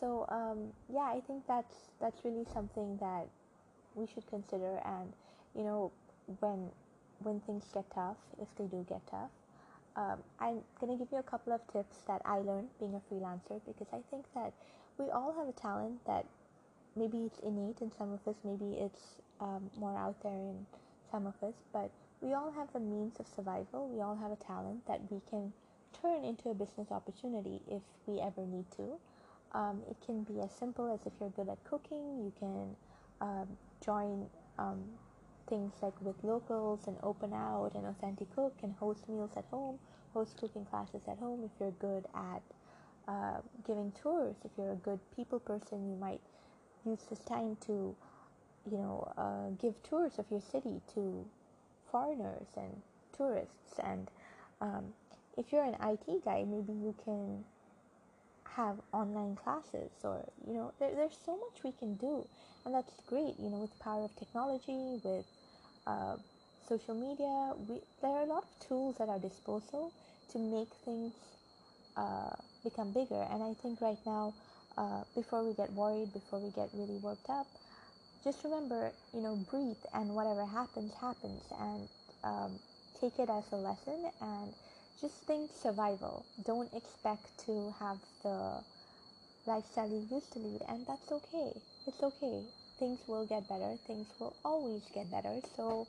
so 0.00 0.26
um, 0.28 0.72
yeah 0.92 1.12
i 1.14 1.20
think 1.26 1.46
that's 1.46 1.90
that's 2.00 2.24
really 2.24 2.44
something 2.52 2.96
that 2.98 3.26
we 3.94 4.06
should 4.06 4.26
consider 4.28 4.80
and 4.84 5.12
you 5.54 5.62
know 5.62 5.92
when 6.40 6.70
when 7.20 7.40
things 7.40 7.64
get 7.74 7.84
tough 7.94 8.16
if 8.40 8.48
they 8.56 8.64
do 8.64 8.84
get 8.88 9.00
tough 9.10 9.30
um, 9.96 10.18
i'm 10.40 10.60
going 10.80 10.92
to 10.92 10.98
give 10.98 11.12
you 11.12 11.18
a 11.18 11.30
couple 11.30 11.52
of 11.52 11.60
tips 11.72 11.98
that 12.06 12.20
i 12.24 12.38
learned 12.38 12.68
being 12.78 12.94
a 12.94 13.14
freelancer 13.14 13.60
because 13.66 13.88
i 13.92 14.00
think 14.10 14.24
that 14.34 14.52
we 14.98 15.10
all 15.10 15.34
have 15.36 15.48
a 15.48 15.60
talent 15.60 15.94
that 16.06 16.24
maybe 16.96 17.18
it's 17.18 17.38
innate 17.40 17.80
in 17.80 17.90
some 17.98 18.12
of 18.12 18.26
us 18.26 18.36
maybe 18.44 18.78
it's 18.80 19.20
um, 19.40 19.70
more 19.78 19.96
out 19.98 20.16
there 20.22 20.32
in 20.32 20.66
some 21.10 21.26
of 21.26 21.34
us 21.42 21.54
but 21.72 21.90
we 22.20 22.34
all 22.34 22.52
have 22.52 22.72
the 22.72 22.80
means 22.80 23.18
of 23.18 23.26
survival. 23.26 23.88
We 23.88 24.02
all 24.02 24.16
have 24.16 24.30
a 24.30 24.36
talent 24.36 24.86
that 24.86 25.00
we 25.10 25.20
can 25.30 25.52
turn 26.02 26.24
into 26.24 26.50
a 26.50 26.54
business 26.54 26.90
opportunity 26.90 27.60
if 27.68 27.82
we 28.06 28.20
ever 28.20 28.42
need 28.42 28.70
to 28.76 28.98
um, 29.52 29.82
it 29.88 29.96
can 30.04 30.22
be 30.22 30.40
as 30.40 30.50
simple 30.52 30.92
as 30.92 31.00
if 31.06 31.12
you're 31.20 31.30
good 31.30 31.48
at 31.48 31.62
cooking, 31.64 32.18
you 32.24 32.32
can 32.38 32.76
um, 33.20 33.48
join 33.84 34.26
um, 34.58 34.82
things 35.48 35.72
like 35.82 35.94
Withlocals 36.04 36.86
and 36.86 36.96
open 37.02 37.32
out 37.32 37.72
and 37.74 37.86
authentic 37.86 38.34
cook 38.34 38.54
and 38.62 38.74
host 38.74 39.08
meals 39.08 39.32
at 39.36 39.44
home, 39.50 39.78
host 40.14 40.36
cooking 40.38 40.64
classes 40.64 41.02
at 41.08 41.18
home. 41.18 41.42
If 41.44 41.50
you're 41.60 41.72
good 41.72 42.04
at 42.14 42.42
uh, 43.08 43.40
giving 43.66 43.92
tours, 44.00 44.36
if 44.44 44.50
you're 44.56 44.72
a 44.72 44.76
good 44.76 45.00
people 45.16 45.40
person, 45.40 45.88
you 45.90 45.96
might 45.96 46.20
use 46.86 47.00
this 47.10 47.20
time 47.20 47.56
to, 47.66 47.94
you 48.70 48.78
know, 48.78 49.12
uh, 49.18 49.50
give 49.60 49.82
tours 49.82 50.18
of 50.18 50.26
your 50.30 50.40
city 50.40 50.80
to 50.94 51.26
foreigners 51.90 52.46
and 52.56 52.70
tourists. 53.16 53.78
And 53.82 54.08
um, 54.60 54.84
if 55.36 55.52
you're 55.52 55.64
an 55.64 55.76
IT 55.82 56.24
guy, 56.24 56.44
maybe 56.44 56.72
you 56.72 56.94
can 57.04 57.44
have 58.56 58.76
online 58.92 59.36
classes 59.36 59.90
or 60.04 60.28
you 60.46 60.54
know 60.54 60.72
there, 60.78 60.94
there's 60.94 61.18
so 61.24 61.36
much 61.36 61.62
we 61.64 61.72
can 61.72 61.96
do. 61.96 62.26
And 62.64 62.74
that's 62.74 62.94
great 63.06 63.34
you 63.38 63.50
know 63.50 63.58
with 63.58 63.70
the 63.70 63.82
power 63.82 64.04
of 64.04 64.14
technology 64.16 64.98
with 65.02 65.24
uh, 65.86 66.16
social 66.68 66.94
media 66.94 67.52
we, 67.68 67.80
there 68.02 68.10
are 68.12 68.22
a 68.22 68.26
lot 68.26 68.44
of 68.44 68.68
tools 68.68 69.00
at 69.00 69.08
our 69.08 69.18
disposal 69.18 69.92
to 70.32 70.38
make 70.38 70.68
things 70.84 71.14
uh, 71.96 72.30
become 72.64 72.92
bigger. 72.92 73.22
And 73.30 73.42
i 73.42 73.54
think 73.62 73.80
right 73.80 73.98
now 74.06 74.34
uh, 74.76 75.02
before 75.14 75.44
we 75.44 75.54
get 75.54 75.72
worried 75.72 76.12
before 76.12 76.38
we 76.38 76.50
get 76.50 76.68
really 76.72 76.96
worked 76.98 77.28
up 77.30 77.46
just 78.22 78.44
remember 78.44 78.92
you 79.14 79.20
know 79.20 79.36
breathe 79.36 79.82
and 79.94 80.14
whatever 80.14 80.44
happens 80.46 80.92
happens. 81.00 81.44
And 81.58 81.88
um, 82.24 82.58
take 83.00 83.18
it 83.18 83.30
as 83.30 83.44
a 83.52 83.56
lesson 83.56 84.10
and 84.20 84.52
just 85.00 85.14
think 85.26 85.50
survival. 85.52 86.26
Don't 86.44 86.72
expect 86.74 87.38
to 87.46 87.74
have 87.78 87.98
the 88.22 88.62
lifestyle 89.46 89.88
you 89.88 90.06
used 90.10 90.32
to 90.32 90.38
lead, 90.38 90.60
and 90.68 90.86
that's 90.86 91.10
okay. 91.10 91.52
It's 91.86 92.02
okay. 92.02 92.42
Things 92.78 93.00
will 93.06 93.24
get 93.26 93.48
better. 93.48 93.76
Things 93.86 94.08
will 94.18 94.36
always 94.44 94.82
get 94.94 95.10
better. 95.10 95.40
So, 95.56 95.86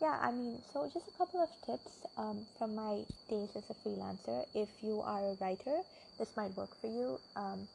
yeah, 0.00 0.18
I 0.20 0.30
mean, 0.30 0.60
so 0.72 0.88
just 0.92 1.08
a 1.08 1.18
couple 1.18 1.40
of 1.42 1.50
tips 1.66 2.06
um, 2.16 2.46
from 2.58 2.74
my 2.74 3.02
days 3.28 3.50
as 3.56 3.64
a 3.70 3.74
freelancer. 3.74 4.44
If 4.54 4.68
you 4.82 5.00
are 5.00 5.30
a 5.30 5.34
writer, 5.40 5.82
this 6.18 6.36
might 6.36 6.56
work 6.56 6.80
for 6.80 6.86
you. 6.86 7.20
Um, 7.36 7.66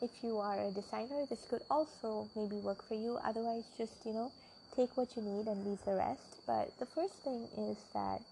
if 0.00 0.10
you 0.22 0.38
are 0.38 0.60
a 0.60 0.70
designer, 0.70 1.26
this 1.28 1.44
could 1.48 1.62
also 1.70 2.30
maybe 2.36 2.56
work 2.56 2.86
for 2.86 2.94
you. 2.94 3.18
Otherwise, 3.24 3.64
just 3.76 4.04
you 4.04 4.12
know, 4.12 4.32
take 4.76 4.96
what 4.96 5.16
you 5.16 5.22
need 5.22 5.46
and 5.46 5.66
leave 5.66 5.84
the 5.84 5.94
rest. 5.94 6.40
But 6.46 6.72
the 6.78 6.86
first 6.86 7.14
thing 7.24 7.48
is 7.56 7.78
that 7.94 8.22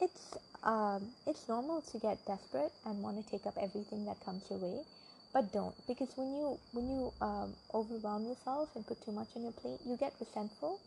it's 0.00 0.36
um, 0.64 1.08
it's 1.26 1.48
normal 1.48 1.80
to 1.82 1.98
get 1.98 2.24
desperate 2.26 2.72
and 2.84 3.02
want 3.02 3.24
to 3.24 3.30
take 3.30 3.46
up 3.46 3.56
everything 3.60 4.04
that 4.06 4.24
comes 4.24 4.44
your 4.50 4.58
way 4.58 4.82
but 5.32 5.52
don't 5.52 5.74
because 5.86 6.10
when 6.16 6.34
you 6.34 6.58
when 6.72 6.88
you 6.88 7.12
um, 7.20 7.54
overwhelm 7.74 8.26
yourself 8.26 8.70
and 8.74 8.86
put 8.86 9.00
too 9.04 9.12
much 9.12 9.30
on 9.36 9.42
your 9.42 9.52
plate 9.52 9.80
you 9.86 9.96
get 9.96 10.14
resentful 10.20 10.80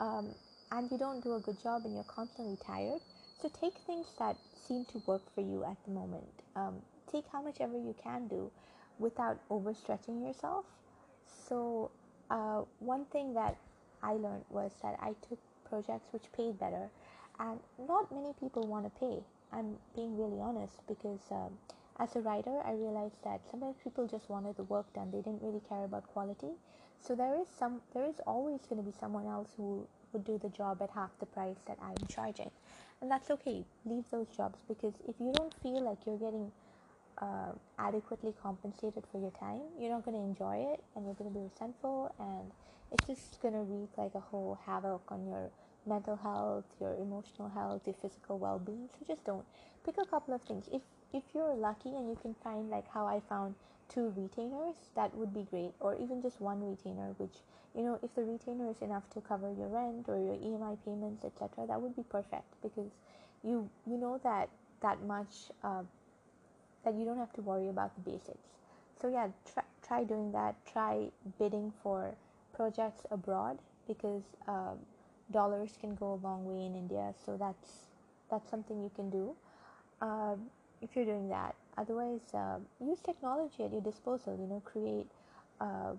um, 0.00 0.34
and 0.72 0.90
you 0.90 0.98
don't 0.98 1.22
do 1.22 1.34
a 1.34 1.40
good 1.40 1.60
job 1.62 1.84
and 1.84 1.94
you're 1.94 2.04
constantly 2.04 2.56
tired. 2.66 3.00
So 3.40 3.50
take 3.60 3.78
things 3.86 4.08
that 4.18 4.36
seem 4.56 4.84
to 4.86 5.02
work 5.06 5.22
for 5.34 5.40
you 5.42 5.64
at 5.64 5.76
the 5.84 5.92
moment. 5.92 6.42
Um, 6.56 6.76
take 7.10 7.24
how 7.32 7.42
much 7.42 7.58
ever 7.60 7.76
you 7.76 7.94
can 8.02 8.28
do 8.28 8.50
without 8.98 9.40
overstretching 9.50 10.22
yourself. 10.26 10.64
So 11.26 11.90
uh, 12.30 12.62
one 12.80 13.04
thing 13.06 13.34
that 13.34 13.56
i 14.02 14.12
learned 14.12 14.44
was 14.50 14.72
that 14.82 14.96
i 15.00 15.14
took 15.28 15.38
projects 15.68 16.12
which 16.12 16.24
paid 16.36 16.58
better 16.58 16.88
and 17.40 17.58
not 17.88 18.10
many 18.12 18.32
people 18.40 18.66
want 18.66 18.84
to 18.84 19.00
pay 19.00 19.18
i'm 19.52 19.76
being 19.94 20.16
really 20.16 20.40
honest 20.40 20.86
because 20.86 21.20
um, 21.30 21.52
as 21.98 22.14
a 22.16 22.20
writer 22.20 22.60
i 22.64 22.72
realized 22.72 23.16
that 23.24 23.40
sometimes 23.50 23.76
people 23.82 24.06
just 24.06 24.28
wanted 24.28 24.56
the 24.56 24.62
work 24.64 24.92
done 24.94 25.10
they 25.10 25.20
didn't 25.20 25.42
really 25.42 25.60
care 25.68 25.84
about 25.84 26.06
quality. 26.12 26.52
So 27.00 27.14
there 27.14 27.38
is 27.38 27.46
some 27.58 27.80
there 27.92 28.06
is 28.06 28.20
always 28.26 28.60
going 28.68 28.82
to 28.82 28.90
be 28.90 28.96
someone 28.98 29.26
else 29.26 29.50
who 29.56 29.86
would 30.12 30.24
do 30.24 30.38
the 30.38 30.48
job 30.48 30.80
at 30.80 30.90
half 30.90 31.10
the 31.20 31.26
price 31.26 31.56
that 31.66 31.76
i'm 31.82 32.06
charging. 32.08 32.50
And 33.00 33.10
that's 33.10 33.30
okay 33.30 33.64
leave 33.84 34.04
those 34.10 34.28
jobs 34.36 34.58
because 34.66 34.94
if 35.06 35.16
you 35.20 35.32
don't 35.34 35.52
feel 35.62 35.82
like 35.84 35.98
you're 36.06 36.18
getting 36.18 36.50
uh, 37.18 37.52
adequately 37.78 38.32
compensated 38.42 39.04
for 39.12 39.20
your 39.20 39.30
time 39.38 39.60
you're 39.78 39.90
not 39.90 40.04
going 40.04 40.16
to 40.16 40.22
enjoy 40.22 40.56
it 40.72 40.82
and 40.96 41.04
you're 41.04 41.14
going 41.14 41.30
to 41.30 41.38
be 41.38 41.44
resentful 41.44 42.12
and 42.18 42.50
it's 42.90 43.06
just 43.06 43.40
going 43.42 43.54
to 43.54 43.60
wreak 43.60 43.90
like 43.96 44.14
a 44.14 44.20
whole 44.20 44.58
havoc 44.66 45.02
on 45.08 45.26
your 45.26 45.50
mental 45.86 46.16
health, 46.16 46.64
your 46.80 46.94
emotional 46.94 47.48
health, 47.48 47.82
your 47.86 47.94
physical 48.00 48.38
well-being. 48.38 48.88
So 48.98 49.04
just 49.06 49.24
don't 49.24 49.44
pick 49.84 49.96
a 49.98 50.04
couple 50.06 50.34
of 50.34 50.42
things. 50.42 50.68
If 50.72 50.82
if 51.12 51.22
you're 51.34 51.54
lucky 51.54 51.90
and 51.90 52.08
you 52.08 52.18
can 52.20 52.34
find 52.42 52.70
like 52.70 52.88
how 52.88 53.06
I 53.06 53.20
found 53.28 53.54
two 53.88 54.12
retainers, 54.16 54.76
that 54.96 55.14
would 55.14 55.32
be 55.32 55.44
great. 55.50 55.72
Or 55.80 55.94
even 55.96 56.22
just 56.22 56.40
one 56.40 56.60
retainer, 56.68 57.14
which 57.18 57.36
you 57.74 57.82
know, 57.82 57.98
if 58.02 58.14
the 58.14 58.22
retainer 58.22 58.70
is 58.70 58.80
enough 58.82 59.08
to 59.10 59.20
cover 59.20 59.50
your 59.52 59.68
rent 59.68 60.08
or 60.08 60.16
your 60.18 60.36
EMI 60.36 60.78
payments, 60.84 61.24
etc., 61.24 61.66
that 61.66 61.80
would 61.80 61.96
be 61.96 62.04
perfect 62.04 62.46
because 62.62 62.90
you 63.42 63.68
you 63.86 63.96
know 63.98 64.18
that 64.22 64.48
that 64.80 65.02
much 65.02 65.50
uh, 65.62 65.82
that 66.84 66.94
you 66.94 67.04
don't 67.04 67.18
have 67.18 67.32
to 67.34 67.42
worry 67.42 67.68
about 67.68 67.94
the 67.96 68.10
basics. 68.10 68.48
So 69.00 69.08
yeah, 69.08 69.28
try 69.52 69.62
try 69.86 70.04
doing 70.04 70.32
that. 70.32 70.54
Try 70.66 71.10
bidding 71.38 71.72
for 71.82 72.14
projects 72.54 73.02
abroad 73.10 73.58
because 73.86 74.22
um, 74.46 74.78
dollars 75.34 75.76
can 75.80 75.94
go 75.96 76.14
a 76.14 76.20
long 76.26 76.46
way 76.46 76.64
in 76.64 76.74
India. 76.74 77.12
So 77.26 77.36
that's 77.36 77.88
that's 78.30 78.48
something 78.50 78.82
you 78.82 78.90
can 78.96 79.10
do 79.10 79.34
um, 80.00 80.40
if 80.80 80.96
you're 80.96 81.04
doing 81.04 81.28
that. 81.28 81.54
Otherwise, 81.76 82.22
uh, 82.32 82.58
use 82.80 83.00
technology 83.00 83.64
at 83.64 83.72
your 83.72 83.82
disposal. 83.82 84.38
You 84.40 84.46
know, 84.46 84.62
create 84.64 85.10
uh, 85.60 85.92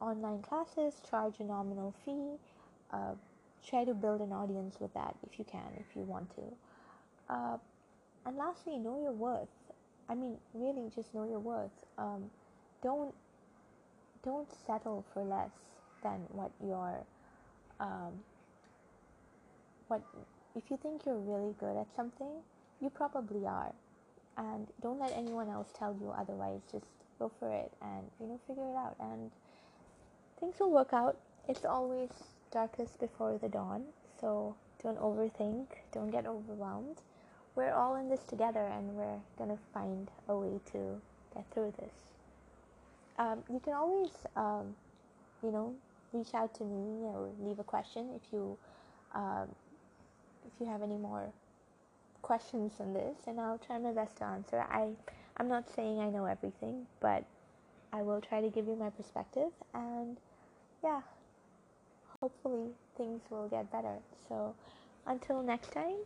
online 0.00 0.42
classes, 0.42 0.94
charge 1.08 1.34
a 1.40 1.44
nominal 1.44 1.94
fee. 2.04 2.40
Uh, 2.90 3.14
try 3.68 3.84
to 3.84 3.94
build 3.94 4.20
an 4.20 4.32
audience 4.32 4.76
with 4.80 4.92
that 4.94 5.14
if 5.30 5.38
you 5.38 5.44
can, 5.44 5.70
if 5.78 5.94
you 5.94 6.02
want 6.02 6.28
to. 6.34 6.42
Uh, 7.34 7.58
and 8.26 8.36
lastly, 8.36 8.78
know 8.78 8.98
your 9.02 9.12
worth. 9.12 9.48
I 10.08 10.14
mean, 10.14 10.38
really, 10.54 10.90
just 10.94 11.14
know 11.14 11.24
your 11.24 11.40
worth. 11.40 11.84
Um, 11.98 12.30
don't 12.82 13.14
don't 14.24 14.48
settle 14.66 15.04
for 15.12 15.22
less 15.22 15.52
than 16.02 16.20
what 16.32 16.50
your 16.64 17.04
um, 17.80 18.12
what 19.88 20.02
if 20.54 20.70
you 20.70 20.78
think 20.82 21.04
you're 21.06 21.18
really 21.18 21.54
good 21.58 21.76
at 21.76 21.86
something, 21.96 22.30
you 22.80 22.90
probably 22.90 23.46
are, 23.46 23.72
and 24.36 24.66
don't 24.82 24.98
let 24.98 25.12
anyone 25.16 25.48
else 25.48 25.68
tell 25.76 25.96
you 26.00 26.10
otherwise. 26.16 26.60
Just 26.70 26.86
go 27.18 27.30
for 27.40 27.50
it 27.52 27.72
and 27.82 28.04
you 28.20 28.26
know 28.26 28.38
figure 28.46 28.68
it 28.68 28.76
out, 28.76 28.96
and 29.00 29.30
things 30.38 30.56
will 30.60 30.70
work 30.70 30.92
out. 30.92 31.16
It's 31.48 31.64
always 31.64 32.10
darkest 32.52 33.00
before 33.00 33.38
the 33.38 33.48
dawn, 33.48 33.84
so 34.20 34.54
don't 34.82 34.98
overthink, 35.00 35.66
don't 35.92 36.10
get 36.10 36.26
overwhelmed. 36.26 36.98
We're 37.56 37.72
all 37.72 37.96
in 37.96 38.08
this 38.08 38.20
together, 38.28 38.66
and 38.66 38.94
we're 38.94 39.20
gonna 39.38 39.58
find 39.74 40.10
a 40.28 40.36
way 40.36 40.60
to 40.72 41.00
get 41.34 41.44
through 41.52 41.72
this. 41.78 41.92
Um, 43.18 43.42
you 43.50 43.58
can 43.58 43.72
always, 43.72 44.10
um, 44.36 44.76
you 45.42 45.50
know, 45.50 45.74
reach 46.12 46.34
out 46.34 46.54
to 46.54 46.64
me 46.64 47.04
or 47.04 47.30
leave 47.40 47.58
a 47.58 47.64
question 47.64 48.10
if 48.14 48.32
you 48.32 48.56
um, 49.14 49.48
if 50.48 50.60
you 50.60 50.66
have 50.66 50.82
any 50.82 50.96
more 50.96 51.30
questions 52.22 52.72
on 52.80 52.92
this, 52.92 53.16
and 53.26 53.40
I'll 53.40 53.58
try 53.58 53.78
my 53.78 53.92
best 53.92 54.16
to 54.18 54.24
answer. 54.24 54.64
I 54.70 54.88
I'm 55.36 55.48
not 55.48 55.68
saying 55.74 56.00
I 56.00 56.10
know 56.10 56.24
everything, 56.24 56.86
but 57.00 57.24
I 57.92 58.02
will 58.02 58.20
try 58.20 58.40
to 58.40 58.48
give 58.48 58.66
you 58.66 58.76
my 58.76 58.90
perspective, 58.90 59.52
and 59.74 60.16
yeah, 60.82 61.00
hopefully 62.20 62.70
things 62.96 63.22
will 63.30 63.48
get 63.48 63.70
better. 63.70 63.98
So 64.28 64.54
until 65.06 65.42
next 65.42 65.72
time, 65.72 65.96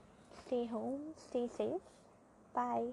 stay 0.47 0.67
home, 0.67 1.01
stay 1.17 1.49
safe. 1.57 1.81
Bye. 2.55 2.89